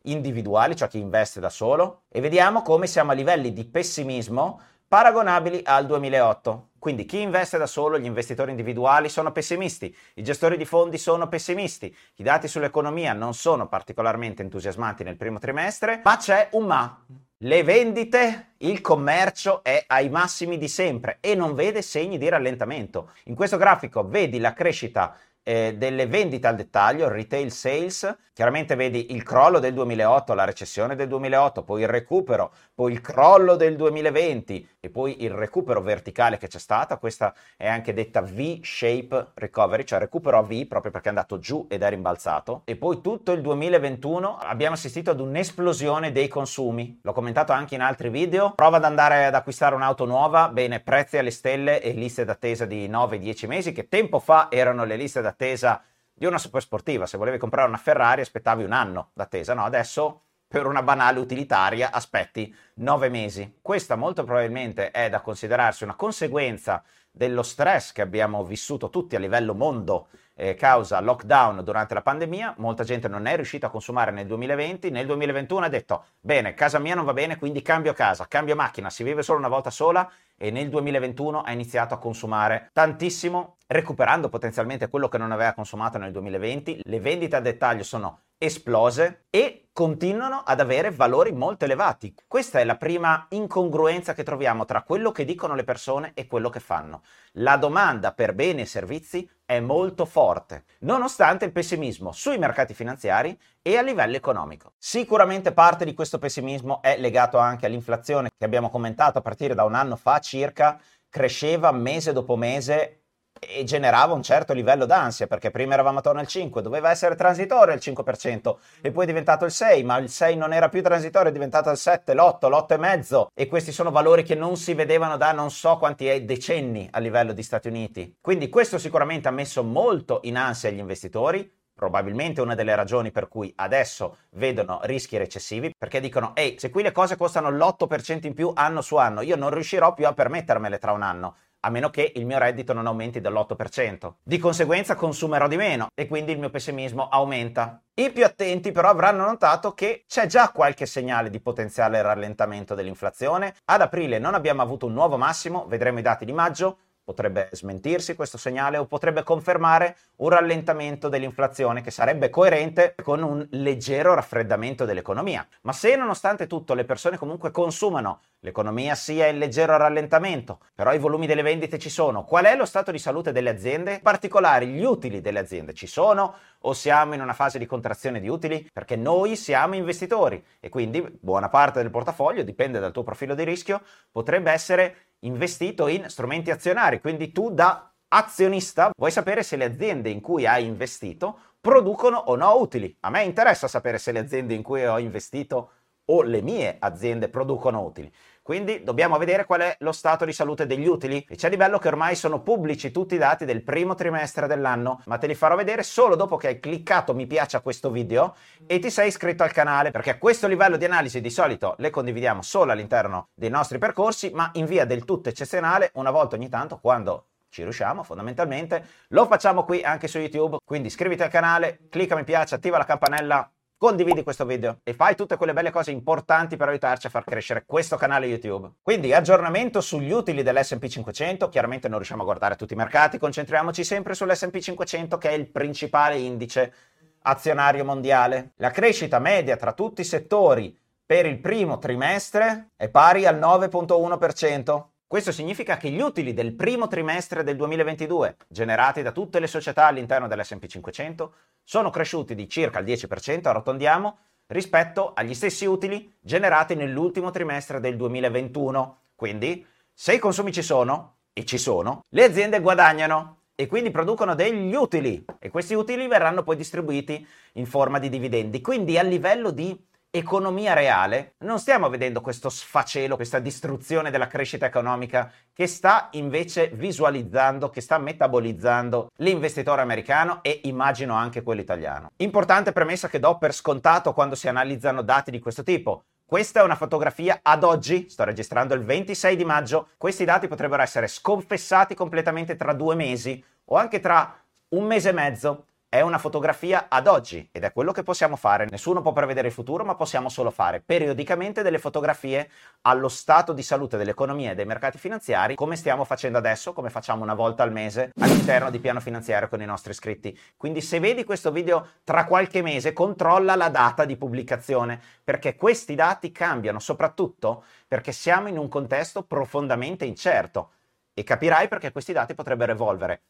individuali, 0.03 0.75
cioè 0.75 0.87
chi 0.87 0.99
investe 0.99 1.39
da 1.39 1.49
solo, 1.49 2.03
e 2.09 2.21
vediamo 2.21 2.61
come 2.61 2.87
siamo 2.87 3.11
a 3.11 3.13
livelli 3.13 3.53
di 3.53 3.65
pessimismo 3.65 4.61
paragonabili 4.87 5.61
al 5.65 5.85
2008. 5.85 6.69
Quindi 6.79 7.05
chi 7.05 7.19
investe 7.19 7.57
da 7.57 7.65
solo, 7.65 7.99
gli 7.99 8.05
investitori 8.05 8.51
individuali 8.51 9.09
sono 9.09 9.31
pessimisti, 9.31 9.93
i 10.13 10.23
gestori 10.23 10.55
di 10.55 10.63
fondi 10.63 10.97
sono 10.97 11.27
pessimisti, 11.27 11.93
i 12.15 12.23
dati 12.23 12.47
sull'economia 12.47 13.13
non 13.13 13.33
sono 13.33 13.67
particolarmente 13.67 14.43
entusiasmanti 14.43 15.03
nel 15.03 15.17
primo 15.17 15.39
trimestre, 15.39 16.01
ma 16.03 16.15
c'è 16.17 16.49
un 16.51 16.65
ma. 16.65 17.03
Le 17.39 17.63
vendite, 17.63 18.53
il 18.59 18.79
commercio 18.81 19.63
è 19.63 19.83
ai 19.87 20.09
massimi 20.09 20.57
di 20.57 20.67
sempre 20.67 21.17
e 21.19 21.35
non 21.35 21.53
vede 21.53 21.81
segni 21.81 22.17
di 22.17 22.29
rallentamento. 22.29 23.11
In 23.25 23.35
questo 23.35 23.57
grafico 23.57 24.07
vedi 24.07 24.39
la 24.39 24.53
crescita 24.53 25.15
eh, 25.47 25.75
delle 25.77 26.07
vendite 26.07 26.45
al 26.45 26.57
dettaglio, 26.57 27.07
retail 27.07 27.53
sales, 27.53 28.17
chiaramente 28.33 28.75
vedi 28.75 29.13
il 29.13 29.23
crollo 29.23 29.59
del 29.59 29.73
2008, 29.73 30.33
la 30.33 30.43
recessione 30.43 30.93
del 30.97 31.07
2008, 31.07 31.63
poi 31.63 31.83
il 31.83 31.87
recupero, 31.87 32.51
poi 32.75 32.91
il 32.91 32.99
crollo 32.99 33.55
del 33.55 33.77
2020 33.77 34.67
e 34.81 34.89
poi 34.89 35.23
il 35.23 35.31
recupero 35.31 35.81
verticale 35.81 36.37
che 36.37 36.47
c'è 36.47 36.59
stata, 36.59 36.97
questa 36.97 37.33
è 37.55 37.65
anche 37.65 37.93
detta 37.93 38.21
V-shape 38.21 39.31
recovery, 39.35 39.85
cioè 39.85 39.99
recupero 39.99 40.37
a 40.37 40.41
V 40.41 40.67
proprio 40.67 40.91
perché 40.91 41.07
è 41.07 41.09
andato 41.11 41.39
giù 41.39 41.65
ed 41.69 41.81
è 41.81 41.89
rimbalzato. 41.89 42.63
E 42.65 42.75
poi 42.75 42.99
tutto 42.99 43.31
il 43.31 43.39
2021 43.39 44.39
abbiamo 44.39 44.75
assistito 44.75 45.11
ad 45.11 45.21
un'esplosione 45.21 46.11
dei 46.11 46.27
consumi, 46.27 46.99
l'ho 47.01 47.13
commentato 47.13 47.53
anche 47.53 47.75
in 47.75 47.81
altri 47.81 48.09
video, 48.09 48.51
prova 48.53 48.77
ad 48.77 48.83
andare 48.83 49.23
ad 49.23 49.33
acquistare 49.33 49.75
un'auto 49.75 50.03
nuova, 50.03 50.49
bene, 50.49 50.81
prezzi 50.81 51.17
alle 51.17 51.31
stelle 51.31 51.81
e 51.81 51.93
liste 51.93 52.25
d'attesa 52.25 52.65
di 52.65 52.89
9-10 52.89 53.47
mesi 53.47 53.71
che 53.71 53.87
tempo 53.87 54.19
fa 54.19 54.49
erano 54.51 54.83
le 54.83 54.97
liste 54.97 55.21
d'attesa 55.21 55.35
d'attesa 55.37 55.83
di 56.11 56.25
una 56.25 56.39
super 56.39 56.61
sportiva. 56.61 57.05
Se 57.05 57.17
volevi 57.17 57.37
comprare 57.37 57.67
una 57.67 57.77
Ferrari 57.77 58.21
aspettavi 58.21 58.63
un 58.63 58.71
anno 58.71 59.11
d'attesa, 59.13 59.53
no? 59.53 59.63
Adesso 59.63 60.21
per 60.47 60.65
una 60.65 60.81
banale 60.81 61.19
utilitaria 61.19 61.91
aspetti 61.91 62.53
nove 62.75 63.09
mesi. 63.09 63.59
Questa 63.61 63.95
molto 63.95 64.23
probabilmente 64.23 64.91
è 64.91 65.09
da 65.09 65.21
considerarsi 65.21 65.83
una 65.83 65.95
conseguenza 65.95 66.83
dello 67.11 67.43
stress 67.43 67.91
che 67.91 68.01
abbiamo 68.01 68.43
vissuto 68.43 68.89
tutti 68.89 69.15
a 69.15 69.19
livello 69.19 69.53
mondo 69.53 70.07
eh, 70.35 70.53
causa 70.53 70.99
lockdown 71.01 71.63
durante 71.63 71.95
la 71.95 72.03
pandemia, 72.03 72.55
molta 72.57 72.83
gente 72.83 73.07
non 73.07 73.25
è 73.25 73.35
riuscita 73.35 73.67
a 73.67 73.69
consumare 73.71 74.11
nel 74.11 74.27
2020, 74.27 74.91
nel 74.91 75.07
2021 75.07 75.65
ha 75.65 75.69
detto 75.69 76.05
bene, 76.19 76.53
casa 76.53 76.77
mia 76.77 76.93
non 76.93 77.05
va 77.05 77.13
bene, 77.13 77.37
quindi 77.37 77.63
cambio 77.63 77.93
casa, 77.93 78.27
cambio 78.27 78.55
macchina, 78.55 78.91
si 78.91 79.03
vive 79.03 79.23
solo 79.23 79.39
una 79.39 79.47
volta 79.47 79.71
sola 79.71 80.09
e 80.37 80.51
nel 80.51 80.69
2021 80.69 81.41
ha 81.41 81.51
iniziato 81.51 81.93
a 81.93 81.97
consumare 81.97 82.69
tantissimo, 82.71 83.57
recuperando 83.67 84.29
potenzialmente 84.29 84.87
quello 84.87 85.09
che 85.09 85.17
non 85.17 85.31
aveva 85.31 85.53
consumato 85.53 85.97
nel 85.97 86.11
2020. 86.11 86.81
Le 86.83 86.99
vendite 86.99 87.35
a 87.35 87.41
dettaglio 87.41 87.83
sono 87.83 88.21
esplose 88.37 89.25
e 89.31 89.69
continuano 89.73 90.43
ad 90.45 90.59
avere 90.59 90.91
valori 90.91 91.31
molto 91.31 91.65
elevati. 91.65 92.13
Questa 92.27 92.59
è 92.59 92.63
la 92.63 92.77
prima 92.77 93.25
incongruenza 93.29 94.13
che 94.13 94.23
troviamo 94.23 94.65
tra 94.65 94.83
quello 94.83 95.11
che 95.11 95.25
dicono 95.25 95.55
le 95.55 95.63
persone 95.63 96.11
e 96.13 96.27
quello 96.27 96.49
che 96.49 96.59
fanno. 96.59 97.01
La 97.33 97.57
domanda 97.57 98.13
per 98.13 98.33
beni 98.33 98.61
e 98.61 98.65
servizi 98.65 99.27
è 99.47 99.61
molto 99.61 100.03
forte, 100.03 100.65
nonostante 100.79 101.45
il 101.45 101.53
pessimismo 101.53 102.11
sui 102.11 102.37
mercati 102.37 102.73
finanziari 102.73 103.39
e 103.61 103.77
a 103.77 103.81
livello 103.81 104.17
economico. 104.17 104.73
Sicuramente 104.77 105.53
parte 105.53 105.85
di 105.85 105.93
questo 105.93 106.19
pessimismo 106.19 106.81
è 106.81 106.97
legato 106.97 107.37
anche 107.37 107.65
all'inflazione 107.65 108.29
che 108.37 108.43
abbiamo 108.43 108.69
commentato 108.69 109.19
a 109.19 109.21
partire 109.21 109.55
da 109.55 109.63
un 109.63 109.73
anno 109.73 109.95
fa 109.95 110.19
circa, 110.19 110.77
cresceva 111.07 111.71
mese 111.71 112.11
dopo 112.11 112.35
mese 112.35 113.03
e 113.39 113.63
generava 113.63 114.13
un 114.13 114.23
certo 114.23 114.53
livello 114.53 114.85
d'ansia 114.85 115.27
perché 115.27 115.51
prima 115.51 115.73
eravamo 115.73 115.99
attorno 115.99 116.19
al 116.19 116.27
5, 116.27 116.61
doveva 116.61 116.89
essere 116.89 117.15
transitorio 117.15 117.73
il 117.73 117.81
5% 117.83 118.55
e 118.81 118.91
poi 118.91 119.03
è 119.03 119.07
diventato 119.07 119.45
il 119.45 119.51
6, 119.51 119.83
ma 119.83 119.97
il 119.97 120.09
6 120.09 120.35
non 120.35 120.53
era 120.53 120.69
più 120.69 120.81
transitorio, 120.81 121.29
è 121.29 121.33
diventato 121.33 121.69
il 121.69 121.77
7, 121.77 122.13
l'8, 122.13 122.49
l'8,5 122.49 123.27
e 123.33 123.47
questi 123.47 123.71
sono 123.71 123.91
valori 123.91 124.23
che 124.23 124.35
non 124.35 124.57
si 124.57 124.73
vedevano 124.73 125.17
da 125.17 125.31
non 125.31 125.51
so 125.51 125.77
quanti 125.77 126.25
decenni 126.25 126.87
a 126.91 126.99
livello 126.99 127.33
di 127.33 127.43
Stati 127.43 127.67
Uniti. 127.67 128.17
Quindi 128.21 128.49
questo 128.49 128.77
sicuramente 128.77 129.27
ha 129.27 129.31
messo 129.31 129.63
molto 129.63 130.19
in 130.23 130.37
ansia 130.37 130.69
gli 130.69 130.79
investitori, 130.79 131.51
probabilmente 131.77 132.41
una 132.41 132.55
delle 132.55 132.75
ragioni 132.75 133.11
per 133.11 133.27
cui 133.27 133.53
adesso 133.57 134.17
vedono 134.31 134.79
rischi 134.83 135.15
recessivi, 135.17 135.71
perché 135.77 135.99
dicono, 135.99 136.35
ehi, 136.35 136.57
se 136.57 136.71
qui 136.71 136.81
le 136.81 136.91
cose 136.91 137.15
costano 137.15 137.51
l'8% 137.51 138.25
in 138.25 138.33
più 138.33 138.51
anno 138.55 138.81
su 138.81 138.95
anno, 138.95 139.21
io 139.21 139.35
non 139.35 139.51
riuscirò 139.51 139.93
più 139.93 140.07
a 140.07 140.13
permettermele 140.13 140.79
tra 140.79 140.91
un 140.91 141.03
anno 141.03 141.35
a 141.67 141.69
meno 141.69 141.89
che 141.89 142.13
il 142.15 142.25
mio 142.25 142.39
reddito 142.39 142.73
non 142.73 142.87
aumenti 142.87 143.19
dell'8%. 143.19 144.13
Di 144.23 144.37
conseguenza 144.37 144.95
consumerò 144.95 145.47
di 145.47 145.57
meno 145.57 145.87
e 145.93 146.07
quindi 146.07 146.31
il 146.31 146.39
mio 146.39 146.49
pessimismo 146.49 147.09
aumenta. 147.09 147.81
I 147.93 148.11
più 148.11 148.23
attenti 148.23 148.71
però 148.71 148.89
avranno 148.89 149.25
notato 149.25 149.73
che 149.73 150.05
c'è 150.07 150.27
già 150.27 150.49
qualche 150.51 150.85
segnale 150.85 151.29
di 151.29 151.41
potenziale 151.41 152.01
rallentamento 152.01 152.73
dell'inflazione. 152.73 153.55
Ad 153.65 153.81
aprile 153.81 154.17
non 154.17 154.33
abbiamo 154.33 154.61
avuto 154.61 154.85
un 154.85 154.93
nuovo 154.93 155.17
massimo, 155.17 155.65
vedremo 155.67 155.99
i 155.99 156.03
dati 156.03 156.23
di 156.23 156.31
maggio, 156.31 156.77
potrebbe 157.07 157.47
smentirsi 157.53 158.15
questo 158.15 158.37
segnale 158.37 158.75
o 158.75 158.85
potrebbe 158.85 159.23
confermare 159.23 159.95
un 160.17 160.27
rallentamento 160.27 161.07
dell'inflazione 161.07 161.79
che 161.79 161.89
sarebbe 161.89 162.29
coerente 162.29 162.95
con 163.01 163.23
un 163.23 163.47
leggero 163.51 164.13
raffreddamento 164.13 164.83
dell'economia. 164.83 165.47
Ma 165.61 165.71
se 165.71 165.95
nonostante 165.95 166.47
tutto 166.47 166.73
le 166.73 166.83
persone 166.83 167.17
comunque 167.17 167.49
consumano, 167.49 168.19
l'economia 168.39 168.93
sia 168.93 169.27
in 169.27 169.37
leggero 169.37 169.77
rallentamento, 169.77 170.59
però 170.75 170.93
i 170.93 170.99
volumi 170.99 171.27
delle 171.27 171.43
vendite 171.43 171.79
ci 171.79 171.89
sono, 171.89 172.25
qual 172.25 172.43
è 172.43 172.57
lo 172.57 172.65
stato 172.65 172.91
di 172.91 172.99
salute 172.99 173.31
delle 173.31 173.51
aziende? 173.51 173.93
In 173.93 174.01
particolare 174.01 174.65
gli 174.65 174.83
utili 174.83 175.21
delle 175.21 175.39
aziende 175.39 175.73
ci 175.73 175.87
sono 175.87 176.35
o 176.59 176.73
siamo 176.73 177.13
in 177.13 177.21
una 177.21 177.33
fase 177.33 177.57
di 177.57 177.65
contrazione 177.65 178.19
di 178.19 178.27
utili? 178.27 178.69
Perché 178.73 178.97
noi 178.97 179.37
siamo 179.37 179.75
investitori 179.75 180.43
e 180.59 180.67
quindi 180.67 181.01
buona 181.21 181.47
parte 181.47 181.81
del 181.81 181.89
portafoglio, 181.89 182.43
dipende 182.43 182.79
dal 182.79 182.91
tuo 182.91 183.03
profilo 183.03 183.33
di 183.33 183.45
rischio, 183.45 183.81
potrebbe 184.11 184.51
essere 184.51 185.06
investito 185.19 185.87
in 185.87 186.09
strumenti 186.09 186.51
azionari, 186.51 186.99
quindi 186.99 187.31
tu 187.31 187.49
da 187.51 187.91
azionista 188.09 188.91
vuoi 188.97 189.11
sapere 189.11 189.43
se 189.43 189.55
le 189.55 189.65
aziende 189.65 190.09
in 190.09 190.21
cui 190.21 190.45
hai 190.45 190.65
investito 190.65 191.39
producono 191.59 192.17
o 192.17 192.35
no 192.35 192.55
utili. 192.59 192.95
A 193.01 193.09
me 193.09 193.23
interessa 193.23 193.67
sapere 193.67 193.97
se 193.97 194.11
le 194.11 194.19
aziende 194.19 194.53
in 194.53 194.63
cui 194.63 194.85
ho 194.85 194.97
investito 194.97 195.71
o 196.05 196.21
le 196.21 196.41
mie 196.41 196.77
aziende 196.79 197.29
producono 197.29 197.83
utili. 197.83 198.11
Quindi 198.47 198.81
dobbiamo 198.81 199.17
vedere 199.17 199.43
qual 199.43 199.59
è 199.59 199.75
lo 199.79 199.91
stato 199.91 200.23
di 200.23 200.31
salute 200.31 200.65
degli 200.65 200.87
utili. 200.87 201.25
E 201.27 201.35
c'è 201.35 201.49
di 201.49 201.57
bello 201.57 201.79
che 201.79 201.89
ormai 201.89 202.15
sono 202.15 202.39
pubblici 202.39 202.91
tutti 202.91 203.15
i 203.15 203.17
dati 203.17 203.43
del 203.43 203.61
primo 203.61 203.93
trimestre 203.93 204.47
dell'anno, 204.47 205.01
ma 205.07 205.17
te 205.17 205.27
li 205.27 205.35
farò 205.35 205.57
vedere 205.57 205.83
solo 205.83 206.15
dopo 206.15 206.37
che 206.37 206.47
hai 206.47 206.59
cliccato 206.61 207.13
mi 207.13 207.27
piace 207.27 207.57
a 207.57 207.59
questo 207.59 207.91
video 207.91 208.37
e 208.65 208.79
ti 208.79 208.89
sei 208.89 209.09
iscritto 209.09 209.43
al 209.43 209.51
canale, 209.51 209.91
perché 209.91 210.17
questo 210.17 210.47
livello 210.47 210.77
di 210.77 210.85
analisi 210.85 211.19
di 211.19 211.29
solito 211.29 211.75
le 211.79 211.89
condividiamo 211.89 212.41
solo 212.41 212.71
all'interno 212.71 213.31
dei 213.33 213.49
nostri 213.49 213.79
percorsi, 213.79 214.31
ma 214.33 214.49
in 214.53 214.65
via 214.65 214.85
del 214.85 215.03
tutto 215.03 215.27
eccezionale, 215.27 215.91
una 215.95 216.11
volta 216.11 216.37
ogni 216.37 216.47
tanto, 216.47 216.79
quando 216.79 217.25
ci 217.49 217.63
riusciamo 217.63 218.01
fondamentalmente, 218.03 218.85
lo 219.09 219.25
facciamo 219.25 219.65
qui 219.65 219.83
anche 219.83 220.07
su 220.07 220.19
YouTube. 220.19 220.59
Quindi 220.63 220.87
iscriviti 220.87 221.21
al 221.21 221.29
canale, 221.29 221.79
clicca 221.89 222.15
mi 222.15 222.23
piace, 222.23 222.55
attiva 222.55 222.77
la 222.77 222.85
campanella 222.85 223.51
condividi 223.77 224.23
questo 224.23 224.43
video 224.45 224.79
e 224.83 224.93
fai 224.93 225.15
tutte 225.15 225.37
quelle 225.37 225.53
belle 225.53 225.69
cose 225.69 225.91
importanti 225.91 226.57
per 226.57 226.69
aiutarci 226.69 227.07
a 227.07 227.09
far 227.11 227.23
crescere 227.23 227.63
questo 227.65 227.95
canale 227.95 228.25
YouTube. 228.25 228.71
Quindi 228.81 229.13
aggiornamento 229.13 229.81
sugli 229.81 230.11
utili 230.11 230.41
dell'S&P 230.41 230.87
500, 230.87 231.47
chiaramente 231.49 231.87
non 231.87 231.97
riusciamo 231.97 232.23
a 232.23 232.25
guardare 232.25 232.55
tutti 232.55 232.73
i 232.73 232.77
mercati, 232.77 233.19
concentriamoci 233.19 233.83
sempre 233.83 234.15
sull'S&P 234.15 234.57
500 234.57 235.17
che 235.17 235.29
è 235.29 235.33
il 235.33 235.47
principale 235.47 236.17
indice 236.17 236.73
azionario 237.21 237.85
mondiale. 237.85 238.53
La 238.57 238.71
crescita 238.71 239.19
media 239.19 239.57
tra 239.57 239.73
tutti 239.73 240.01
i 240.01 240.05
settori 240.05 240.75
per 241.05 241.25
il 241.25 241.39
primo 241.39 241.77
trimestre 241.77 242.71
è 242.75 242.89
pari 242.89 243.25
al 243.25 243.37
9.1%. 243.37 244.85
Questo 245.07 245.31
significa 245.31 245.77
che 245.77 245.89
gli 245.89 246.01
utili 246.01 246.33
del 246.33 246.53
primo 246.53 246.87
trimestre 246.87 247.41
del 247.41 247.55
2022, 247.55 248.35
generati 248.49 249.01
da 249.01 249.13
tutte 249.13 249.39
le 249.39 249.47
società 249.47 249.85
all'interno 249.85 250.27
dell'SP 250.27 250.65
500, 250.65 251.33
sono 251.63 251.89
cresciuti 251.89 252.35
di 252.35 252.49
circa 252.49 252.79
il 252.79 252.85
10%, 252.85 253.47
arrotondiamo, 253.47 254.17
rispetto 254.47 255.13
agli 255.13 255.33
stessi 255.33 255.63
utili 255.63 256.13
generati 256.19 256.75
nell'ultimo 256.75 257.31
trimestre 257.31 257.79
del 257.79 257.95
2021. 257.95 258.97
Quindi, 259.15 259.65
se 259.93 260.13
i 260.13 260.19
consumi 260.19 260.51
ci 260.51 260.61
sono, 260.61 261.19
e 261.31 261.45
ci 261.45 261.57
sono, 261.57 262.03
le 262.09 262.23
aziende 262.25 262.59
guadagnano 262.59 263.43
e 263.55 263.67
quindi 263.67 263.91
producono 263.91 264.35
degli 264.35 264.75
utili 264.75 265.23
e 265.39 265.49
questi 265.49 265.73
utili 265.73 266.07
verranno 266.07 266.43
poi 266.43 266.57
distribuiti 266.57 267.25
in 267.53 267.65
forma 267.65 267.97
di 267.97 268.09
dividendi. 268.09 268.59
Quindi 268.59 268.97
a 268.97 269.03
livello 269.03 269.51
di 269.51 269.87
economia 270.09 270.73
reale, 270.73 271.35
non 271.39 271.59
stiamo 271.59 271.89
vedendo 271.89 272.21
questo 272.21 272.49
sfacelo, 272.49 273.15
questa 273.15 273.39
distruzione 273.39 274.09
della 274.09 274.27
crescita 274.27 274.65
economica 274.65 275.31
che 275.53 275.67
sta 275.67 276.09
invece 276.11 276.69
visualizzando, 276.73 277.69
che 277.69 277.81
sta 277.81 277.97
metabolizzando 277.97 279.11
l'investitore 279.17 279.81
americano 279.81 280.39
e 280.41 280.61
immagino 280.63 281.13
anche 281.13 281.43
quello 281.43 281.61
italiano. 281.61 282.11
Importante 282.17 282.71
premessa 282.71 283.09
che 283.09 283.19
do 283.19 283.37
per 283.37 283.53
scontato 283.53 284.13
quando 284.13 284.35
si 284.35 284.47
analizzano 284.47 285.01
dati 285.01 285.31
di 285.31 285.39
questo 285.39 285.63
tipo. 285.63 286.03
Questa 286.25 286.59
è 286.59 286.63
una 286.63 286.75
fotografia 286.75 287.39
ad 287.41 287.63
oggi, 287.63 288.09
sto 288.09 288.25
registrando 288.25 288.73
il 288.73 288.83
26 288.83 289.35
di 289.35 289.45
maggio, 289.45 289.89
questi 289.97 290.25
dati 290.25 290.47
potrebbero 290.47 290.81
essere 290.81 291.07
sconfessati 291.07 291.95
completamente 291.95 292.57
tra 292.57 292.73
due 292.73 292.95
mesi 292.95 293.41
o 293.65 293.75
anche 293.77 294.01
tra 294.01 294.37
un 294.69 294.85
mese 294.85 295.09
e 295.09 295.13
mezzo 295.13 295.65
è 295.89 296.01
una 296.01 296.17
fotografia 296.17 296.87
ad 296.89 297.07
oggi 297.07 297.47
ed 297.49 297.63
è 297.63 297.71
quello 297.71 297.93
che 297.93 298.03
possiamo 298.03 298.35
fare. 298.35 298.67
Nessuno 298.69 299.01
può 299.01 299.13
prevedere 299.13 299.47
il 299.47 299.53
futuro, 299.53 299.85
ma 299.85 299.95
possiamo 299.95 300.27
solo 300.27 300.51
fare 300.51 300.81
periodicamente 300.81 301.61
delle 301.61 301.79
fotografie 301.79 302.49
allo 302.81 303.07
stato 303.07 303.53
di 303.53 303.63
salute 303.63 303.95
dell'economia 303.95 304.51
e 304.51 304.55
dei 304.55 304.65
mercati 304.65 304.97
finanziari, 304.97 305.55
come 305.55 305.77
stiamo 305.77 306.03
facendo 306.03 306.37
adesso, 306.37 306.73
come 306.73 306.89
facciamo 306.89 307.23
una 307.23 307.35
volta 307.35 307.63
al 307.63 307.71
mese 307.71 308.11
all'interno 308.19 308.69
di 308.69 308.79
piano 308.79 308.99
finanziario 308.99 309.47
con 309.47 309.61
i 309.61 309.65
nostri 309.65 309.91
iscritti. 309.91 310.37
Quindi 310.57 310.81
se 310.81 310.99
vedi 310.99 311.23
questo 311.23 311.51
video 311.51 311.87
tra 312.03 312.25
qualche 312.25 312.61
mese, 312.61 312.91
controlla 312.91 313.55
la 313.55 313.69
data 313.69 314.03
di 314.03 314.17
pubblicazione, 314.17 314.99
perché 315.23 315.55
questi 315.55 315.95
dati 315.95 316.33
cambiano, 316.33 316.79
soprattutto 316.79 317.63
perché 317.87 318.11
siamo 318.11 318.49
in 318.49 318.57
un 318.57 318.67
contesto 318.67 319.23
profondamente 319.23 320.03
incerto 320.03 320.71
e 321.13 321.23
capirai 321.23 321.69
perché 321.69 321.93
questi 321.93 322.11
dati 322.11 322.35
potrebbero 322.35 322.73
evolvere 322.73 323.21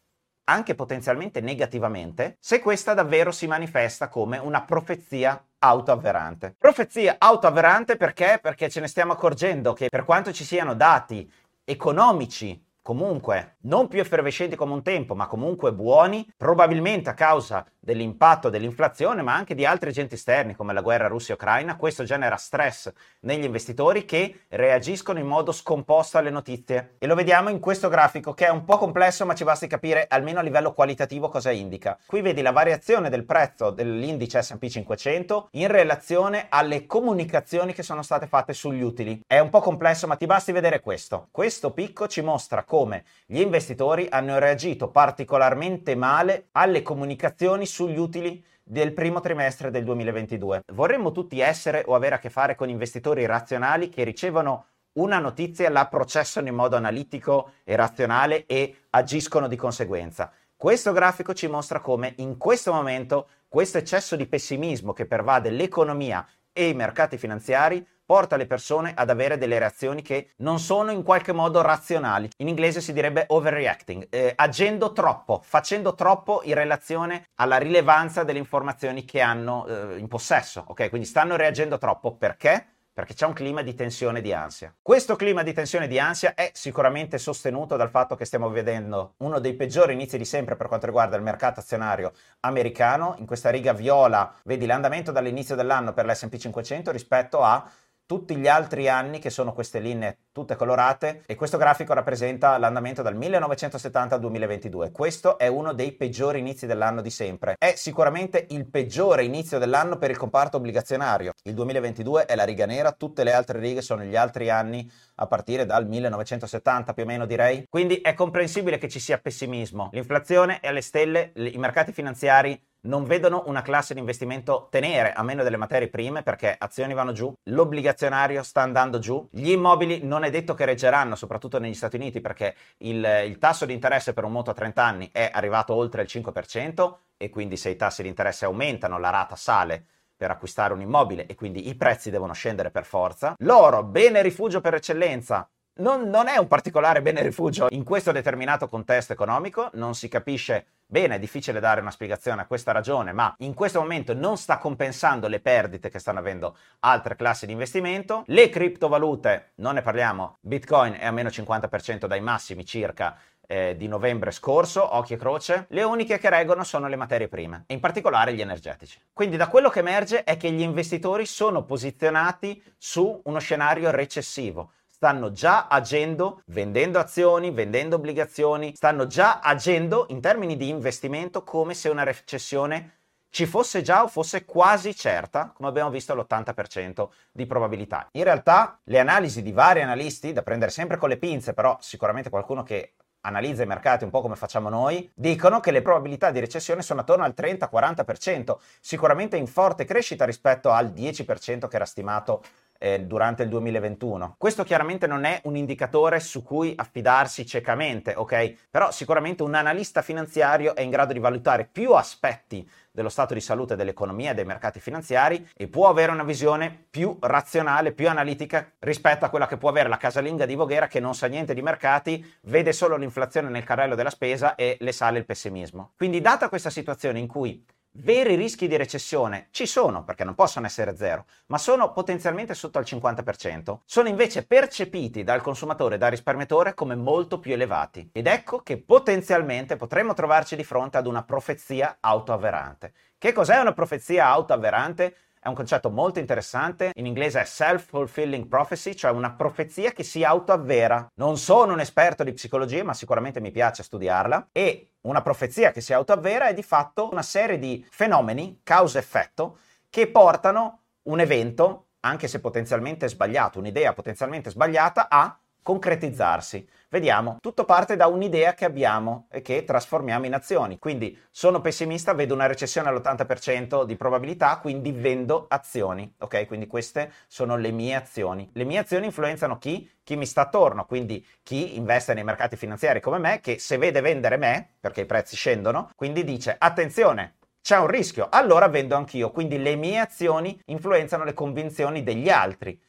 anche 0.50 0.76
potenzialmente 0.76 1.42
negativamente, 1.42 2.38
se 2.40 2.60
questa 2.60 2.94
davvero 2.94 3.32
si 3.32 3.48
manifesta 3.48 4.08
come 4.08 4.38
una 4.38 4.62
profezia 4.64 5.42
autoavverante. 5.60 6.56
Profezia 6.58 7.16
autoavverante 7.18 7.98
perché? 7.98 8.40
Perché 8.42 8.70
ce 8.70 8.80
ne 8.80 8.88
stiamo 8.88 9.14
accorgendo 9.14 9.74
che 9.74 9.90
per 9.90 10.06
quanto 10.06 10.32
ci 10.32 10.44
siano 10.44 10.74
dati 10.74 11.30
economici 11.64 12.67
comunque 12.88 13.58
non 13.64 13.90
più 13.90 14.00
effervescenti 14.00 14.56
come 14.56 14.72
un 14.72 14.82
tempo, 14.82 15.14
ma 15.14 15.28
comunque 15.28 15.74
buoni, 15.74 16.26
probabilmente 16.38 17.10
a 17.10 17.14
causa 17.16 17.66
dell'impatto 17.78 18.50
dell'inflazione, 18.50 19.22
ma 19.22 19.34
anche 19.34 19.56
di 19.56 19.66
altri 19.66 19.90
agenti 19.90 20.16
esterni 20.16 20.56
come 20.56 20.72
la 20.72 20.80
guerra 20.80 21.08
Russia-Ucraina, 21.08 21.76
questo 21.76 22.06
genera 22.06 22.38
stress 22.38 22.90
negli 23.22 23.44
investitori 23.44 24.06
che 24.06 24.44
reagiscono 24.50 25.20
in 25.20 25.26
modo 25.26 25.52
scomposto 25.52 26.18
alle 26.18 26.30
notizie. 26.30 26.96
E 26.98 27.08
lo 27.08 27.16
vediamo 27.16 27.50
in 27.50 27.60
questo 27.60 27.90
grafico 27.90 28.34
che 28.34 28.46
è 28.46 28.50
un 28.50 28.64
po' 28.64 28.78
complesso, 28.78 29.26
ma 29.26 29.36
ci 29.36 29.44
basta 29.44 29.68
capire 29.68 30.06
almeno 30.08 30.40
a 30.40 30.44
livello 30.44 30.72
qualitativo 30.72 31.28
cosa 31.28 31.52
indica. 31.52 31.98
Qui 32.06 32.22
vedi 32.22 32.42
la 32.42 32.52
variazione 32.52 33.10
del 33.10 33.26
prezzo 33.26 33.70
dell'indice 33.70 34.42
S&P 34.42 34.66
500 34.66 35.50
in 35.52 35.68
relazione 35.68 36.46
alle 36.48 36.86
comunicazioni 36.86 37.74
che 37.74 37.84
sono 37.84 38.02
state 38.02 38.28
fatte 38.28 38.54
sugli 38.54 38.82
utili. 38.82 39.22
È 39.28 39.40
un 39.40 39.50
po' 39.50 39.60
complesso, 39.60 40.08
ma 40.08 40.16
ti 40.16 40.26
basti 40.26 40.54
vedere 40.54 40.80
questo. 40.80 41.28
Questo 41.32 41.72
picco 41.72 42.08
ci 42.08 42.22
mostra 42.22 42.64
come 42.64 42.77
gli 43.26 43.40
investitori 43.40 44.08
hanno 44.10 44.38
reagito 44.38 44.90
particolarmente 44.90 45.96
male 45.96 46.50
alle 46.52 46.82
comunicazioni 46.82 47.66
sugli 47.66 47.98
utili 47.98 48.44
del 48.64 48.94
primo 48.94 49.22
trimestre 49.22 49.72
del 49.72 49.84
2022. 49.84 50.64
Vorremmo 50.74 51.12
tutti 51.12 51.40
essere 51.40 51.84
o 51.88 51.96
avere 51.96 52.16
a 52.16 52.20
che 52.20 52.30
fare 52.30 52.56
con 52.56 52.70
investitori 52.70 53.26
razionali 53.26 53.90
che 53.90 54.04
ricevono 54.04 54.66
una 54.98 55.20
notizia, 55.20 55.70
la 55.70 55.88
processano 55.88 56.48
in 56.48 56.56
modo 56.56 56.76
analitico 56.76 57.52
e 57.64 57.76
razionale 57.76 58.46
e 58.46 58.84
agiscono 58.90 59.48
di 59.48 59.56
conseguenza. 59.56 60.32
Questo 60.56 60.92
grafico 60.92 61.34
ci 61.34 61.48
mostra 61.48 61.80
come 61.80 62.14
in 62.18 62.38
questo 62.38 62.74
momento 62.74 63.28
questo 63.48 63.78
eccesso 63.78 64.16
di 64.16 64.26
pessimismo 64.26 64.92
che 64.92 65.06
pervade 65.06 65.52
l'economia 65.52 66.28
e 66.58 66.70
i 66.70 66.74
mercati 66.74 67.20
finanziari 67.20 67.86
porta 68.04 68.36
le 68.36 68.48
persone 68.48 68.94
ad 68.96 69.12
avere 69.12 69.38
delle 69.38 69.60
reazioni 69.60 70.02
che 70.02 70.32
non 70.38 70.60
sono 70.60 70.92
in 70.92 71.04
qualche 71.04 71.34
modo 71.34 71.62
razionali. 71.62 72.30
In 72.38 72.48
inglese 72.48 72.82
si 72.82 72.94
direbbe 72.94 73.26
overreacting, 73.28 74.08
eh, 74.10 74.34
agendo 74.36 74.92
troppo, 74.92 75.42
facendo 75.44 75.94
troppo 75.94 76.42
in 76.46 76.56
relazione 76.56 77.26
alla 77.36 77.58
rilevanza 77.58 78.24
delle 78.24 78.40
informazioni 78.40 79.06
che 79.06 79.22
hanno 79.22 79.68
eh, 79.68 79.98
in 79.98 80.08
possesso. 80.08 80.64
Ok, 80.68 80.90
quindi 80.90 81.06
stanno 81.06 81.36
reagendo 81.36 81.78
troppo 81.78 82.16
perché? 82.16 82.77
Perché 82.98 83.14
c'è 83.14 83.28
un 83.28 83.34
clima 83.34 83.62
di 83.62 83.76
tensione 83.76 84.18
e 84.18 84.22
di 84.24 84.34
ansia. 84.34 84.74
Questo 84.82 85.16
clima 85.16 85.44
di 85.44 85.54
tensione 85.54 85.86
e 85.86 85.88
di 85.88 86.00
ansia 86.00 86.34
è 86.34 86.50
sicuramente 86.56 87.20
sostenuto 87.20 87.76
dal 87.76 87.92
fatto 87.92 88.16
che 88.16 88.26
stiamo 88.26 88.50
vedendo 88.50 89.14
uno 89.18 89.38
dei 89.38 89.54
peggiori 89.54 89.94
inizi 89.94 90.18
di 90.18 90.26
sempre 90.26 90.56
per 90.56 90.68
quanto 90.68 90.88
riguarda 90.88 91.16
il 91.16 91.22
mercato 91.22 91.60
azionario 91.60 92.14
americano. 92.40 93.14
In 93.20 93.28
questa 93.28 93.52
riga 93.52 93.72
viola 93.72 94.34
vedi 94.46 94.66
l'andamento 94.66 95.12
dall'inizio 95.12 95.54
dell'anno 95.54 95.94
per 95.94 96.08
l'SP 96.08 96.38
500 96.38 96.90
rispetto 96.90 97.44
a 97.44 97.70
tutti 98.08 98.38
gli 98.38 98.48
altri 98.48 98.88
anni 98.88 99.20
che 99.20 99.30
sono 99.30 99.54
queste 99.54 99.80
linee 99.80 100.18
tutte 100.32 100.56
colorate 100.56 101.24
e 101.26 101.36
questo 101.36 101.58
grafico 101.58 101.94
rappresenta 101.94 102.58
l'andamento 102.58 103.02
dal 103.02 103.16
1970 103.16 104.16
al 104.16 104.22
2022. 104.22 104.92
Questo 104.92 105.38
è 105.38 105.48
uno 105.48 105.74
dei 105.74 105.92
peggiori 105.92 106.40
inizi 106.40 106.66
dell'anno 106.66 107.02
di 107.02 107.10
sempre. 107.10 107.56
È 107.58 107.74
sicuramente 107.76 108.46
il 108.52 108.70
peggiore 108.70 109.26
inizio 109.26 109.60
dell'anno 109.60 109.98
per 109.98 110.10
il 110.10 110.18
comparto 110.18 110.58
obbligazionario. 110.58 111.34
Il 111.44 111.54
2022 111.54 112.26
è 112.26 112.36
la 112.36 112.46
riga 112.46 112.66
nera, 112.66 112.94
tutte 112.94 113.24
le 113.24 113.34
altre 113.34 113.60
righe 113.60 113.82
sono 113.82 114.04
gli 114.04 114.16
altri 114.16 114.50
anni 114.50 114.90
a 115.16 115.28
partire 115.28 115.66
dal 115.66 115.88
1970 115.88 116.94
più 116.94 117.04
o 117.04 117.06
meno 117.08 117.26
direi. 117.26 117.66
Quindi 117.68 117.96
è 117.98 118.14
comprensibile 118.14 118.78
che 118.78 118.88
ci 118.88 119.00
sia 119.00 119.18
pessimismo. 119.18 119.90
L'inflazione 119.92 120.60
è 120.62 120.68
alle 120.68 120.82
stelle, 120.82 121.34
i 121.36 121.58
mercati 121.58 121.92
finanziari 121.92 122.60
non 122.82 123.06
vedono 123.06 123.44
una 123.48 123.62
classe 123.62 123.94
di 123.94 124.00
investimento 124.00 124.68
tenere 124.70 125.14
a 125.14 125.24
meno 125.24 125.44
delle 125.44 125.58
materie 125.58 125.90
prime 125.90 126.24
perché 126.24 126.56
azioni 126.58 126.94
vanno 126.94 127.12
giù, 127.12 127.34
l'obbligazionario 127.44 128.44
sta 128.44 128.62
andando 128.62 129.00
giù, 129.00 129.28
gli 129.32 129.52
immobili 129.52 130.04
non 130.04 130.24
è 130.24 130.30
detto 130.30 130.54
che 130.54 130.66
reggeranno, 130.66 131.16
soprattutto 131.16 131.60
negli 131.60 131.74
Stati 131.74 131.96
Uniti 131.96 132.22
perché 132.22 132.56
il, 132.80 133.24
il 133.26 133.38
tasso 133.38 133.66
di 133.66 133.74
interesse 133.74 134.14
per 134.14 134.24
un 134.24 134.32
mutuo 134.32 134.52
a 134.52 134.56
30 134.56 134.84
anni 134.84 135.10
è 135.12 135.30
arrivato 135.32 135.74
oltre 135.74 136.02
il 136.04 136.08
5% 136.10 136.94
e 137.18 137.30
quindi 137.30 137.58
se 137.58 137.70
i 137.70 137.76
tassi 137.76 138.04
di 138.04 138.08
interesse 138.08 138.46
aumentano 138.46 139.00
la 139.00 139.10
rata 139.10 139.36
sale 139.36 139.86
per 140.18 140.32
acquistare 140.32 140.74
un 140.74 140.82
immobile 140.82 141.28
e 141.28 141.36
quindi 141.36 141.70
i 141.70 141.76
prezzi 141.76 142.10
devono 142.10 142.34
scendere 142.34 142.72
per 142.72 142.86
forza. 142.86 143.36
L'oro, 143.40 143.84
bene 143.84 144.24
rifugio 144.24 144.62
per 144.62 144.74
eccellenza, 144.74 145.48
non, 145.78 146.10
non, 146.10 146.28
è 146.28 146.38
un 146.38 146.48
particolare 146.48 147.02
bene 147.02 147.22
rifugio 147.22 147.68
in 147.70 147.84
questo 147.84 148.12
determinato 148.12 148.68
contesto 148.68 149.14
economico, 149.14 149.70
non 149.74 149.96
si 149.96 150.08
capisce 150.08 150.66
bene, 150.86 151.16
è 151.16 151.20
difficile 151.20 151.60
dare 151.60 151.82
una 151.82 151.92
spiegazione 151.92 152.42
a 152.42 152.46
questa 152.46 152.72
ragione, 152.72 153.12
ma 153.12 153.34
in 153.40 153.54
questo 153.54 153.80
momento 153.80 154.14
non 154.14 154.38
sta 154.38 154.58
compensando 154.58 155.28
le 155.28 155.40
perdite 155.40 155.90
che 155.90 156.00
stanno 156.00 156.20
avendo 156.20 156.58
altre 156.80 157.16
classi 157.16 157.46
di 157.46 157.52
investimento. 157.52 158.24
Le 158.28 158.50
criptovalute, 158.50 159.52
non 159.56 159.76
ne 159.76 159.82
parliamo, 159.82 160.38
Bitcoin 160.40 160.96
è 161.00 161.06
a 161.06 161.12
meno 161.12 161.30
50% 161.30 162.06
dai 162.06 162.22
massimi 162.22 162.66
circa 162.66 163.18
eh, 163.48 163.76
di 163.78 163.88
novembre 163.88 164.32
scorso, 164.32 164.96
occhio 164.96 165.16
e 165.16 165.20
croce, 165.20 165.66
le 165.70 165.84
uniche 165.84 166.20
che 166.20 166.30
reggono 166.30 166.64
sono 166.64 166.88
le 166.88 166.96
materie 166.96 167.30
prime, 167.30 167.64
in 167.68 167.80
particolare 167.80 168.34
gli 168.34 168.42
energetici. 168.42 169.00
Quindi 169.14 169.38
da 169.38 169.48
quello 169.48 169.70
che 169.70 169.80
emerge 169.80 170.24
è 170.24 170.38
che 170.38 170.52
gli 170.52 170.62
investitori 170.62 171.26
sono 171.26 171.64
posizionati 171.64 172.62
su 172.78 173.22
uno 173.24 173.40
scenario 173.40 173.90
recessivo 173.90 174.72
stanno 174.98 175.32
già 175.32 175.68
agendo, 175.68 176.42
vendendo 176.48 176.98
azioni, 176.98 177.52
vendendo 177.52 177.98
obbligazioni, 177.98 178.74
stanno 178.76 179.06
già 179.06 179.40
agendo 179.42 180.08
in 180.10 180.20
termini 180.20 180.58
di 180.58 180.70
investimento 180.70 181.44
come 181.44 181.76
se 181.76 181.88
una 181.90 182.02
recessione 182.02 182.94
ci 183.30 183.46
fosse 183.46 183.84
già 183.84 184.02
o 184.02 184.08
fosse 184.08 184.44
quasi 184.44 184.96
certa, 184.96 185.52
come 185.54 185.70
abbiamo 185.70 185.92
visto 185.92 186.14
all'80% 186.14 187.10
di 187.32 187.46
probabilità. 187.46 188.08
In 188.14 188.24
realtà 188.24 188.80
le 188.86 188.98
analisi 188.98 189.44
di 189.44 189.52
vari 189.52 189.84
analisti, 189.84 190.34
da 190.34 190.42
prendere 190.42 190.72
sempre 190.72 190.98
con 190.98 191.10
le 191.10 191.18
pinze, 191.18 191.54
però 191.54 191.78
sicuramente 191.80 192.32
qualcuno 192.32 192.64
che 192.64 192.96
analizza 193.22 193.62
i 193.62 193.68
mercati 193.68 194.04
un 194.04 194.10
po' 194.10 194.22
come 194.22 194.36
facciamo 194.36 194.70
noi, 194.70 195.12
dicono 195.14 195.60
che 195.60 195.72
le 195.72 195.82
probabilità 195.82 196.32
di 196.32 196.40
recessione 196.40 196.82
sono 196.82 197.02
attorno 197.02 197.24
al 197.24 197.34
30-40%, 197.38 198.56
sicuramente 198.80 199.38
in 199.38 199.48
forte 199.48 199.86
crescita 199.86 200.26
rispetto 200.26 200.72
al 200.72 200.88
10% 200.88 201.68
che 201.68 201.76
era 201.76 201.86
stimato 201.86 202.42
eh, 202.78 203.02
durante 203.02 203.44
il 203.44 203.50
2021. 203.50 204.36
Questo 204.38 204.64
chiaramente 204.64 205.08
non 205.08 205.24
è 205.24 205.42
un 205.46 205.56
indicatore 205.56 206.20
su 206.20 206.44
cui 206.44 206.74
affidarsi 206.76 207.46
ciecamente, 207.46 208.14
ok? 208.16 208.68
Però 208.70 208.92
sicuramente 208.92 209.44
un 209.44 209.54
analista 209.54 210.02
finanziario 210.02 210.76
è 210.76 210.82
in 210.82 210.90
grado 210.90 211.14
di 211.14 211.20
valutare 211.20 211.68
più 211.72 211.92
aspetti 211.94 212.68
dello 212.98 213.10
stato 213.10 213.36
di 213.36 213.42
salute 213.42 213.76
dell'economia 213.76 214.32
e 214.32 214.34
dei 214.34 214.44
mercati 214.44 214.80
finanziari 214.80 215.48
e 215.56 215.68
può 215.68 215.88
avere 215.88 216.12
una 216.12 216.24
visione 216.24 216.86
più 216.90 217.16
razionale, 217.20 217.92
più 217.92 218.10
analitica 218.10 218.72
rispetto 218.80 219.24
a 219.24 219.30
quella 219.30 219.46
che 219.46 219.58
può 219.58 219.70
avere 219.70 219.88
la 219.88 219.98
casalinga 219.98 220.48
di 220.48 220.56
Voghera 220.56 220.88
che 220.88 221.00
non 221.00 221.14
sa 221.14 221.28
niente 221.28 221.54
di 221.54 221.62
mercati, 221.62 222.26
vede 222.46 222.74
solo 222.74 222.96
l'inflazione 222.96 223.50
nel 223.50 223.64
carrello 223.64 223.94
della 223.94 224.10
spesa 224.10 224.56
e 224.56 224.78
le 224.80 224.92
sale 224.92 225.20
il 225.20 225.26
pessimismo. 225.26 225.92
Quindi 225.96 226.22
data 226.22 226.50
questa 226.50 226.72
situazione 226.72 227.20
in 227.20 227.28
cui 227.28 227.64
Veri 228.00 228.36
rischi 228.36 228.68
di 228.68 228.78
recessione 228.78 229.48
ci 229.50 229.66
sono, 229.66 230.04
perché 230.04 230.24
non 230.24 230.36
possono 230.36 230.68
essere 230.68 230.96
zero, 230.96 231.26
ma 231.48 231.58
sono 231.58 231.92
potenzialmente 231.92 232.54
sotto 232.54 232.78
al 232.78 232.84
50%, 232.84 233.80
sono 233.86 234.08
invece 234.08 234.46
percepiti 234.46 235.24
dal 235.24 235.42
consumatore 235.42 235.96
e 235.96 235.98
dal 235.98 236.12
risparmiatore 236.12 236.76
come 236.76 236.94
molto 236.94 237.40
più 237.40 237.54
elevati. 237.54 238.08
Ed 238.14 238.28
ecco 238.28 238.60
che 238.60 238.78
potenzialmente 238.78 239.78
potremmo 239.78 240.14
trovarci 240.14 240.56
di 240.56 240.64
fronte 240.64 240.98
ad 240.98 241.08
una 241.08 241.24
profezia 241.24 241.98
autoavverante. 242.00 242.94
Che 243.18 243.34
cos'è 243.34 243.60
una 243.60 243.74
profezia 243.74 244.28
autoavverante? 244.28 245.16
È 245.48 245.50
un 245.50 245.56
concetto 245.56 245.90
molto 245.90 246.20
interessante, 246.20 246.92
in 246.96 247.06
inglese 247.06 247.40
è 247.40 247.46
self-fulfilling 247.46 248.48
prophecy, 248.50 248.94
cioè 248.96 249.12
una 249.12 249.32
profezia 249.32 249.92
che 249.92 250.04
si 250.04 250.22
autoavvera. 250.26 251.08
Non 251.16 251.38
sono 251.38 251.72
un 251.72 251.80
esperto 251.80 252.26
di 252.26 252.34
psicologia, 252.34 252.84
ma 252.84 252.94
sicuramente 252.94 253.40
mi 253.40 253.52
piace 253.52 253.82
studiarla 253.82 254.50
e 254.52 254.96
una 255.04 255.22
profezia 255.22 255.72
che 255.72 255.80
si 255.80 255.94
autoavvera 255.94 256.50
è 256.50 256.54
di 256.54 256.64
fatto 256.64 257.08
una 257.10 257.22
serie 257.22 257.60
di 257.60 257.88
fenomeni, 257.90 258.60
causa-effetto, 258.62 259.60
che 259.90 260.10
portano 260.10 260.82
un 261.04 261.22
evento, 261.22 261.92
anche 262.02 262.28
se 262.28 262.42
potenzialmente 262.42 263.08
sbagliato, 263.08 263.60
un'idea 263.60 263.94
potenzialmente 263.94 264.50
sbagliata, 264.50 265.08
a 265.08 265.40
concretizzarsi. 265.68 266.66
Vediamo, 266.88 267.40
tutto 267.42 267.66
parte 267.66 267.98
da 267.98 268.08
un'idea 268.08 268.54
che 268.54 268.64
abbiamo 268.64 269.28
e 269.30 269.42
che 269.42 269.66
trasformiamo 269.66 270.26
in 270.26 270.34
azioni. 270.34 270.80
Quindi 270.80 271.20
sono 271.30 271.60
pessimista, 271.60 272.14
vedo 272.14 272.34
una 272.34 272.46
recessione 272.46 272.88
all'80% 272.88 273.84
di 273.84 273.98
probabilità, 273.98 274.60
quindi 274.60 274.94
vendo 274.94 275.46
azioni. 275.50 276.10
Ok, 276.20 276.48
quindi 276.48 276.68
queste 276.68 277.12
sono 277.28 277.58
le 277.58 277.72
mie 277.72 277.96
azioni. 277.96 278.50
Le 278.54 278.64
mie 278.64 278.78
azioni 278.78 279.08
influenzano 279.08 279.58
chi? 279.58 279.92
Chi 280.06 280.16
mi 280.16 280.26
sta 280.26 280.44
attorno, 280.44 280.86
quindi 280.86 281.26
chi 281.44 281.76
investe 281.76 282.14
nei 282.14 282.24
mercati 282.24 282.56
finanziari 282.56 283.02
come 283.02 283.18
me, 283.18 283.42
che 283.42 283.60
se 283.60 283.78
vede 283.78 284.00
vendere 284.00 284.38
me, 284.38 284.76
perché 284.80 285.02
i 285.02 285.06
prezzi 285.06 285.36
scendono, 285.36 285.90
quindi 285.98 286.24
dice 286.24 286.56
attenzione, 286.58 287.36
c'è 287.62 287.78
un 287.78 287.88
rischio, 287.88 288.30
allora 288.32 288.70
vendo 288.70 288.96
anch'io. 288.96 289.32
Quindi 289.32 289.62
le 289.62 289.76
mie 289.76 290.00
azioni 290.00 290.58
influenzano 290.68 291.26
le 291.26 291.34
convinzioni 291.34 292.04
degli 292.04 292.30
altri 292.30 292.80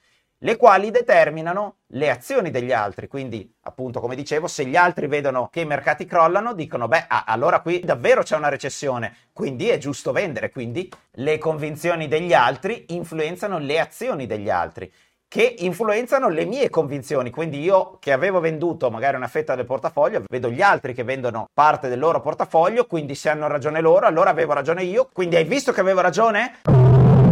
le 0.40 0.56
quali 0.56 0.90
determinano 0.90 1.78
le 1.88 2.10
azioni 2.10 2.50
degli 2.50 2.72
altri. 2.72 3.08
Quindi, 3.08 3.52
appunto, 3.62 4.00
come 4.00 4.14
dicevo, 4.14 4.46
se 4.46 4.64
gli 4.64 4.76
altri 4.76 5.06
vedono 5.06 5.48
che 5.50 5.60
i 5.60 5.66
mercati 5.66 6.04
crollano, 6.04 6.52
dicono, 6.52 6.86
beh, 6.88 7.06
ah, 7.08 7.24
allora 7.26 7.60
qui 7.60 7.80
davvero 7.80 8.22
c'è 8.22 8.36
una 8.36 8.48
recessione, 8.48 9.14
quindi 9.32 9.68
è 9.68 9.78
giusto 9.78 10.12
vendere. 10.12 10.50
Quindi 10.50 10.90
le 11.12 11.38
convinzioni 11.38 12.08
degli 12.08 12.32
altri 12.32 12.86
influenzano 12.88 13.58
le 13.58 13.80
azioni 13.80 14.26
degli 14.26 14.50
altri 14.50 14.92
che 15.28 15.56
influenzano 15.58 16.28
le 16.30 16.46
mie 16.46 16.70
convinzioni. 16.70 17.30
Quindi 17.30 17.60
io 17.60 17.98
che 18.00 18.12
avevo 18.12 18.40
venduto 18.40 18.90
magari 18.90 19.16
una 19.16 19.28
fetta 19.28 19.54
del 19.54 19.66
portafoglio, 19.66 20.22
vedo 20.26 20.50
gli 20.50 20.62
altri 20.62 20.94
che 20.94 21.04
vendono 21.04 21.50
parte 21.52 21.88
del 21.88 21.98
loro 21.98 22.20
portafoglio, 22.20 22.86
quindi 22.86 23.14
se 23.14 23.28
hanno 23.28 23.46
ragione 23.46 23.82
loro, 23.82 24.06
allora 24.06 24.30
avevo 24.30 24.54
ragione 24.54 24.84
io. 24.84 25.10
Quindi 25.12 25.36
hai 25.36 25.44
visto 25.44 25.70
che 25.70 25.80
avevo 25.80 26.00
ragione? 26.00 27.27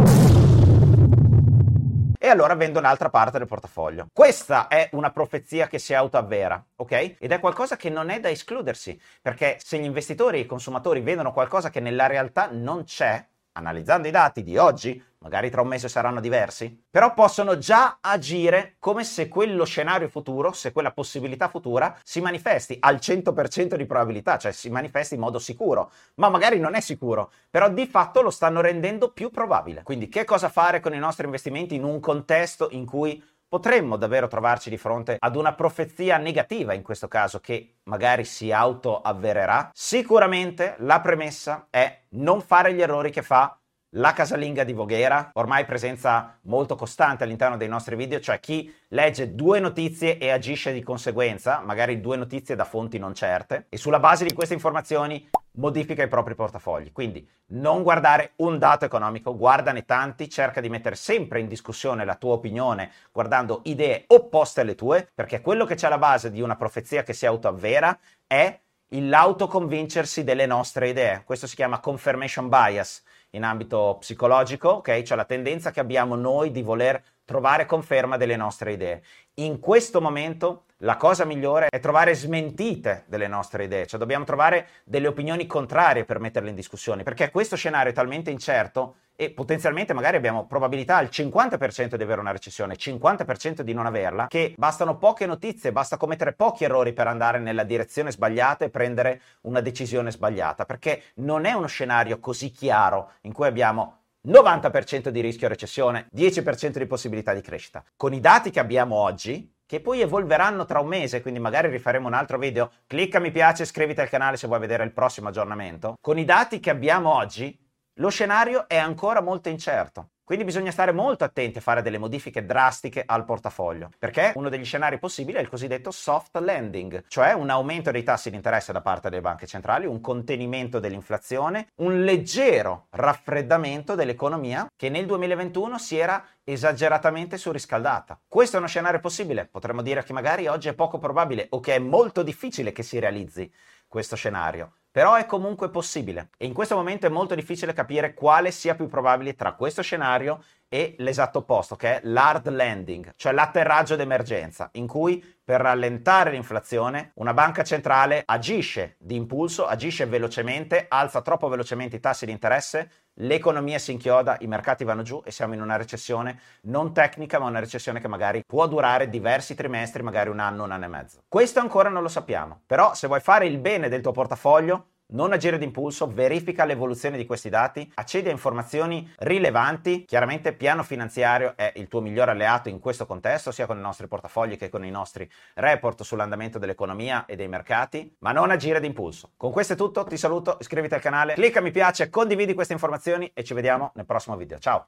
E 2.27 2.29
allora 2.29 2.55
vendo 2.55 2.79
un'altra 2.79 3.09
parte 3.09 3.37
del 3.37 3.47
portafoglio. 3.47 4.07
Questa 4.11 4.67
è 4.67 4.89
una 4.91 5.11
profezia 5.11 5.67
che 5.67 5.79
si 5.79 5.93
autoavvera, 5.93 6.63
ok? 6.75 7.15
Ed 7.19 7.31
è 7.31 7.39
qualcosa 7.39 7.77
che 7.77 7.89
non 7.89 8.09
è 8.09 8.19
da 8.19 8.29
escludersi, 8.29 8.99
perché 9.21 9.57
se 9.63 9.79
gli 9.79 9.85
investitori 9.85 10.37
e 10.37 10.41
i 10.41 10.45
consumatori 10.45 10.99
vedono 10.99 11.31
qualcosa 11.31 11.69
che 11.69 11.79
nella 11.79 12.05
realtà 12.05 12.49
non 12.51 12.83
c'è, 12.83 13.25
analizzando 13.53 14.07
i 14.07 14.11
dati 14.11 14.43
di 14.43 14.57
oggi, 14.57 15.01
magari 15.19 15.49
tra 15.49 15.61
un 15.61 15.67
mese 15.67 15.89
saranno 15.89 16.19
diversi, 16.19 16.85
però 16.89 17.13
possono 17.13 17.57
già 17.57 17.97
agire 18.01 18.75
come 18.79 19.03
se 19.03 19.27
quello 19.27 19.65
scenario 19.65 20.09
futuro, 20.09 20.51
se 20.51 20.71
quella 20.71 20.91
possibilità 20.91 21.47
futura 21.47 21.97
si 22.03 22.21
manifesti 22.21 22.77
al 22.79 22.95
100% 22.95 23.75
di 23.75 23.85
probabilità, 23.85 24.37
cioè 24.37 24.51
si 24.51 24.69
manifesti 24.69 25.15
in 25.15 25.21
modo 25.21 25.39
sicuro, 25.39 25.91
ma 26.15 26.29
magari 26.29 26.59
non 26.59 26.75
è 26.75 26.81
sicuro, 26.81 27.31
però 27.49 27.69
di 27.69 27.87
fatto 27.87 28.21
lo 28.21 28.29
stanno 28.29 28.61
rendendo 28.61 29.11
più 29.11 29.29
probabile. 29.31 29.83
Quindi 29.83 30.07
che 30.09 30.23
cosa 30.23 30.49
fare 30.49 30.79
con 30.79 30.93
i 30.93 30.99
nostri 30.99 31.25
investimenti 31.25 31.75
in 31.75 31.83
un 31.83 31.99
contesto 31.99 32.69
in 32.71 32.85
cui 32.85 33.21
potremmo 33.49 33.95
davvero 33.95 34.27
trovarci 34.27 34.69
di 34.69 34.77
fronte 34.77 35.15
ad 35.17 35.35
una 35.35 35.53
profezia 35.53 36.17
negativa 36.17 36.73
in 36.73 36.83
questo 36.83 37.07
caso 37.07 37.39
che 37.39 37.77
magari 37.83 38.25
si 38.25 38.51
autoavvererà? 38.51 39.71
Sicuramente 39.73 40.75
la 40.79 40.99
premessa 40.99 41.67
è 41.69 42.01
non 42.09 42.41
fare 42.41 42.73
gli 42.73 42.81
errori 42.81 43.09
che 43.09 43.21
fa 43.21 43.57
la 43.91 44.11
casalinga 44.11 44.63
di 44.63 44.73
Voghera, 44.73 45.29
ormai 45.33 45.63
presenza 45.65 46.37
molto 46.43 46.75
costante 46.75 47.23
all'interno 47.23 47.55
dei 47.55 47.69
nostri 47.69 47.95
video, 47.95 48.19
cioè 48.19 48.39
chi 48.39 48.73
legge 48.89 49.33
due 49.33 49.59
notizie 49.59 50.17
e 50.17 50.29
agisce 50.29 50.73
di 50.73 50.83
conseguenza, 50.83 51.61
magari 51.63 52.01
due 52.01 52.17
notizie 52.17 52.55
da 52.55 52.65
fonti 52.65 52.97
non 52.97 53.13
certe, 53.13 53.67
e 53.69 53.77
sulla 53.77 53.99
base 53.99 54.25
di 54.25 54.33
queste 54.33 54.53
informazioni 54.53 55.29
modifica 55.57 56.03
i 56.03 56.07
propri 56.07 56.35
portafogli. 56.35 56.91
Quindi 56.91 57.27
non 57.47 57.81
guardare 57.81 58.33
un 58.37 58.59
dato 58.59 58.85
economico, 58.85 59.35
guardane 59.35 59.85
tanti, 59.85 60.29
cerca 60.29 60.59
di 60.59 60.69
mettere 60.69 60.95
sempre 60.95 61.39
in 61.39 61.47
discussione 61.47 62.05
la 62.05 62.15
tua 62.15 62.33
opinione 62.33 62.91
guardando 63.11 63.61
idee 63.63 64.03
opposte 64.07 64.61
alle 64.61 64.75
tue, 64.75 65.09
perché 65.15 65.41
quello 65.41 65.65
che 65.65 65.75
c'è 65.75 65.87
alla 65.87 65.97
base 65.97 66.29
di 66.29 66.41
una 66.41 66.57
profezia 66.57 67.03
che 67.03 67.13
si 67.13 67.25
autoavvera 67.25 67.97
è 68.27 68.59
l'autoconvincersi 68.89 70.23
delle 70.23 70.45
nostre 70.45 70.89
idee. 70.89 71.23
Questo 71.25 71.47
si 71.47 71.55
chiama 71.55 71.79
confirmation 71.79 72.49
bias 72.49 73.03
in 73.37 73.43
ambito 73.43 73.97
psicologico, 73.99 74.69
ok? 74.69 75.01
Cioè 75.01 75.15
la 75.15 75.25
tendenza 75.25 75.71
che 75.71 75.79
abbiamo 75.79 76.15
noi 76.15 76.51
di 76.51 76.61
voler 76.61 77.01
trovare 77.23 77.65
conferma 77.65 78.17
delle 78.17 78.35
nostre 78.35 78.73
idee. 78.73 79.01
In 79.35 79.59
questo 79.59 80.01
momento 80.01 80.63
la 80.81 80.97
cosa 80.97 81.25
migliore 81.25 81.67
è 81.69 81.79
trovare 81.79 82.13
smentite 82.13 83.03
delle 83.07 83.27
nostre 83.27 83.63
idee, 83.63 83.87
cioè 83.87 83.99
dobbiamo 83.99 84.25
trovare 84.25 84.67
delle 84.83 85.07
opinioni 85.07 85.45
contrarie 85.45 86.05
per 86.05 86.19
metterle 86.19 86.49
in 86.49 86.55
discussione, 86.55 87.03
perché 87.03 87.31
questo 87.31 87.55
scenario 87.55 87.91
è 87.91 87.95
talmente 87.95 88.29
incerto 88.29 88.95
e 89.19 89.31
potenzialmente 89.31 89.93
magari 89.93 90.15
abbiamo 90.15 90.45
probabilità 90.45 90.97
al 90.97 91.09
50% 91.11 91.95
di 91.95 92.03
avere 92.03 92.21
una 92.21 92.31
recessione, 92.31 92.75
50% 92.75 93.61
di 93.61 93.73
non 93.73 93.87
averla, 93.87 94.27
che 94.27 94.53
bastano 94.55 94.97
poche 94.97 95.25
notizie, 95.25 95.71
basta 95.71 95.97
commettere 95.97 96.33
pochi 96.33 96.63
errori 96.63 96.93
per 96.93 97.07
andare 97.07 97.39
nella 97.39 97.63
direzione 97.63 98.11
sbagliata 98.11 98.63
e 98.63 98.69
prendere 98.69 99.21
una 99.41 99.59
decisione 99.59 100.11
sbagliata, 100.11 100.65
perché 100.65 101.01
non 101.15 101.45
è 101.45 101.53
uno 101.53 101.65
scenario 101.65 102.19
così 102.19 102.51
chiaro 102.51 103.13
in 103.21 103.33
cui 103.33 103.47
abbiamo 103.47 104.03
90% 104.27 105.09
di 105.09 105.21
rischio 105.21 105.47
recessione, 105.47 106.07
10% 106.15 106.77
di 106.77 106.85
possibilità 106.85 107.33
di 107.33 107.41
crescita. 107.41 107.83
Con 107.95 108.13
i 108.13 108.19
dati 108.19 108.51
che 108.51 108.59
abbiamo 108.59 108.95
oggi, 108.95 109.51
che 109.65 109.81
poi 109.81 110.01
evolveranno 110.01 110.65
tra 110.65 110.79
un 110.79 110.87
mese, 110.87 111.21
quindi 111.21 111.39
magari 111.39 111.69
rifaremo 111.69 112.07
un 112.07 112.13
altro 112.13 112.37
video, 112.37 112.71
clicca 112.85 113.19
mi 113.19 113.31
piace, 113.31 113.63
iscriviti 113.63 113.99
al 113.99 114.09
canale 114.09 114.37
se 114.37 114.47
vuoi 114.47 114.59
vedere 114.59 114.83
il 114.83 114.93
prossimo 114.93 115.29
aggiornamento. 115.29 115.95
Con 115.99 116.19
i 116.19 116.25
dati 116.25 116.59
che 116.59 116.69
abbiamo 116.69 117.13
oggi, 117.13 117.66
lo 117.97 118.09
scenario 118.09 118.67
è 118.67 118.77
ancora 118.77 119.21
molto 119.21 119.49
incerto. 119.49 120.09
Quindi 120.27 120.43
bisogna 120.43 120.71
stare 120.71 120.91
molto 120.91 121.23
attenti 121.23 121.59
a 121.59 121.61
fare 121.61 121.81
delle 121.81 121.97
modifiche 121.97 122.45
drastiche 122.45 123.01
al 123.05 123.23
portafoglio, 123.23 123.91
perché 123.97 124.33
uno 124.35 124.49
degli 124.49 124.65
scenari 124.65 124.99
possibili 124.99 125.37
è 125.37 125.41
il 125.41 125.47
cosiddetto 125.47 125.89
soft 125.89 126.35
landing, 126.37 127.05
cioè 127.07 127.31
un 127.31 127.49
aumento 127.49 127.91
dei 127.91 128.03
tassi 128.03 128.29
di 128.29 128.35
interesse 128.35 128.73
da 128.73 128.81
parte 128.81 129.09
delle 129.09 129.21
banche 129.21 129.47
centrali, 129.47 129.85
un 129.85 130.01
contenimento 130.01 130.81
dell'inflazione, 130.81 131.67
un 131.75 132.03
leggero 132.03 132.87
raffreddamento 132.89 133.95
dell'economia 133.95 134.67
che 134.75 134.89
nel 134.89 135.05
2021 135.05 135.77
si 135.77 135.97
era 135.97 136.21
esageratamente 136.43 137.37
surriscaldata. 137.37 138.19
Questo 138.27 138.57
è 138.57 138.59
uno 138.59 138.67
scenario 138.67 138.99
possibile, 138.99 139.45
potremmo 139.45 139.81
dire 139.81 140.03
che 140.03 140.11
magari 140.11 140.47
oggi 140.47 140.67
è 140.67 140.73
poco 140.73 140.97
probabile 140.97 141.47
o 141.51 141.61
che 141.61 141.75
è 141.75 141.79
molto 141.79 142.21
difficile 142.21 142.73
che 142.73 142.83
si 142.83 142.99
realizzi 142.99 143.49
questo 143.87 144.15
scenario. 144.15 144.73
Però 144.91 145.13
è 145.13 145.25
comunque 145.25 145.69
possibile. 145.69 146.29
E 146.37 146.45
in 146.45 146.53
questo 146.53 146.75
momento 146.75 147.05
è 147.05 147.09
molto 147.09 147.35
difficile 147.35 147.73
capire 147.73 148.15
quale 148.15 148.49
sia 148.49 148.73
più 148.73 148.87
probabile 148.87 149.35
tra 149.35 149.53
questo 149.53 149.83
scenario 149.83 150.43
e 150.67 150.95
l'esatto 150.97 151.39
opposto, 151.39 151.75
che 151.75 151.97
è 151.97 151.99
l'hard 152.05 152.49
landing, 152.49 153.13
cioè 153.15 153.31
l'atterraggio 153.31 153.95
d'emergenza, 153.95 154.69
in 154.73 154.87
cui 154.87 155.23
per 155.43 155.61
rallentare 155.61 156.31
l'inflazione 156.31 157.11
una 157.15 157.33
banca 157.33 157.63
centrale 157.63 158.23
agisce 158.25 158.95
di 158.99 159.15
impulso, 159.15 159.67
agisce 159.67 160.05
velocemente, 160.07 160.87
alza 160.89 161.21
troppo 161.21 161.47
velocemente 161.47 161.97
i 161.97 162.01
tassi 162.01 162.25
di 162.25 162.31
interesse, 162.31 162.89
l'economia 163.17 163.79
si 163.79 163.91
inchioda, 163.91 164.37
i 164.39 164.47
mercati 164.47 164.83
vanno 164.83 165.01
giù 165.01 165.21
e 165.23 165.31
siamo 165.31 165.53
in 165.53 165.61
una 165.61 165.77
recessione 165.77 166.39
non 166.63 166.93
tecnica, 166.93 167.39
ma 167.39 167.47
una 167.47 167.59
recessione 167.59 167.99
che 167.99 168.07
magari 168.07 168.43
può 168.45 168.67
durare 168.67 169.09
diversi 169.09 169.55
trimestri, 169.55 170.03
magari 170.03 170.29
un 170.29 170.39
anno, 170.39 170.63
un 170.63 170.71
anno 170.71 170.85
e 170.85 170.89
mezzo. 170.89 171.19
Questo 171.27 171.59
ancora 171.59 171.89
non 171.89 172.01
lo 172.01 172.09
sappiamo, 172.09 172.61
però 172.65 172.93
se 172.93 173.07
vuoi 173.07 173.19
fare 173.19 173.45
il 173.45 173.57
bene 173.57 173.89
del 173.89 174.01
tuo 174.01 174.11
portafoglio, 174.11 174.87
non 175.09 175.31
agire 175.31 175.57
d'impulso, 175.57 176.07
verifica 176.07 176.65
l'evoluzione 176.65 177.17
di 177.17 177.25
questi 177.25 177.49
dati, 177.49 177.89
accedi 177.95 178.29
a 178.29 178.31
informazioni 178.31 179.09
rilevanti, 179.17 180.05
chiaramente 180.05 180.53
piano 180.53 180.83
finanziario 180.83 181.55
è 181.55 181.71
il 181.75 181.87
tuo 181.87 182.01
migliore 182.01 182.31
alleato 182.31 182.69
in 182.69 182.79
questo 182.79 183.05
contesto, 183.05 183.51
sia 183.51 183.65
con 183.65 183.77
i 183.77 183.81
nostri 183.81 184.07
portafogli 184.07 184.57
che 184.57 184.69
con 184.69 184.83
i 184.83 184.91
nostri 184.91 185.29
report 185.55 186.03
sull'andamento 186.03 186.59
dell'economia 186.59 187.25
e 187.25 187.35
dei 187.35 187.47
mercati, 187.47 188.15
ma 188.19 188.31
non 188.31 188.51
agire 188.51 188.79
d'impulso. 188.79 189.31
Con 189.37 189.51
questo 189.51 189.73
è 189.73 189.75
tutto, 189.75 190.03
ti 190.03 190.17
saluto, 190.17 190.57
iscriviti 190.59 190.93
al 190.93 191.01
canale, 191.01 191.33
clicca 191.33 191.61
mi 191.61 191.71
piace, 191.71 192.09
condividi 192.09 192.53
queste 192.53 192.73
informazioni 192.73 193.31
e 193.33 193.43
ci 193.43 193.53
vediamo 193.53 193.91
nel 193.95 194.05
prossimo 194.05 194.35
video. 194.35 194.57
Ciao! 194.59 194.87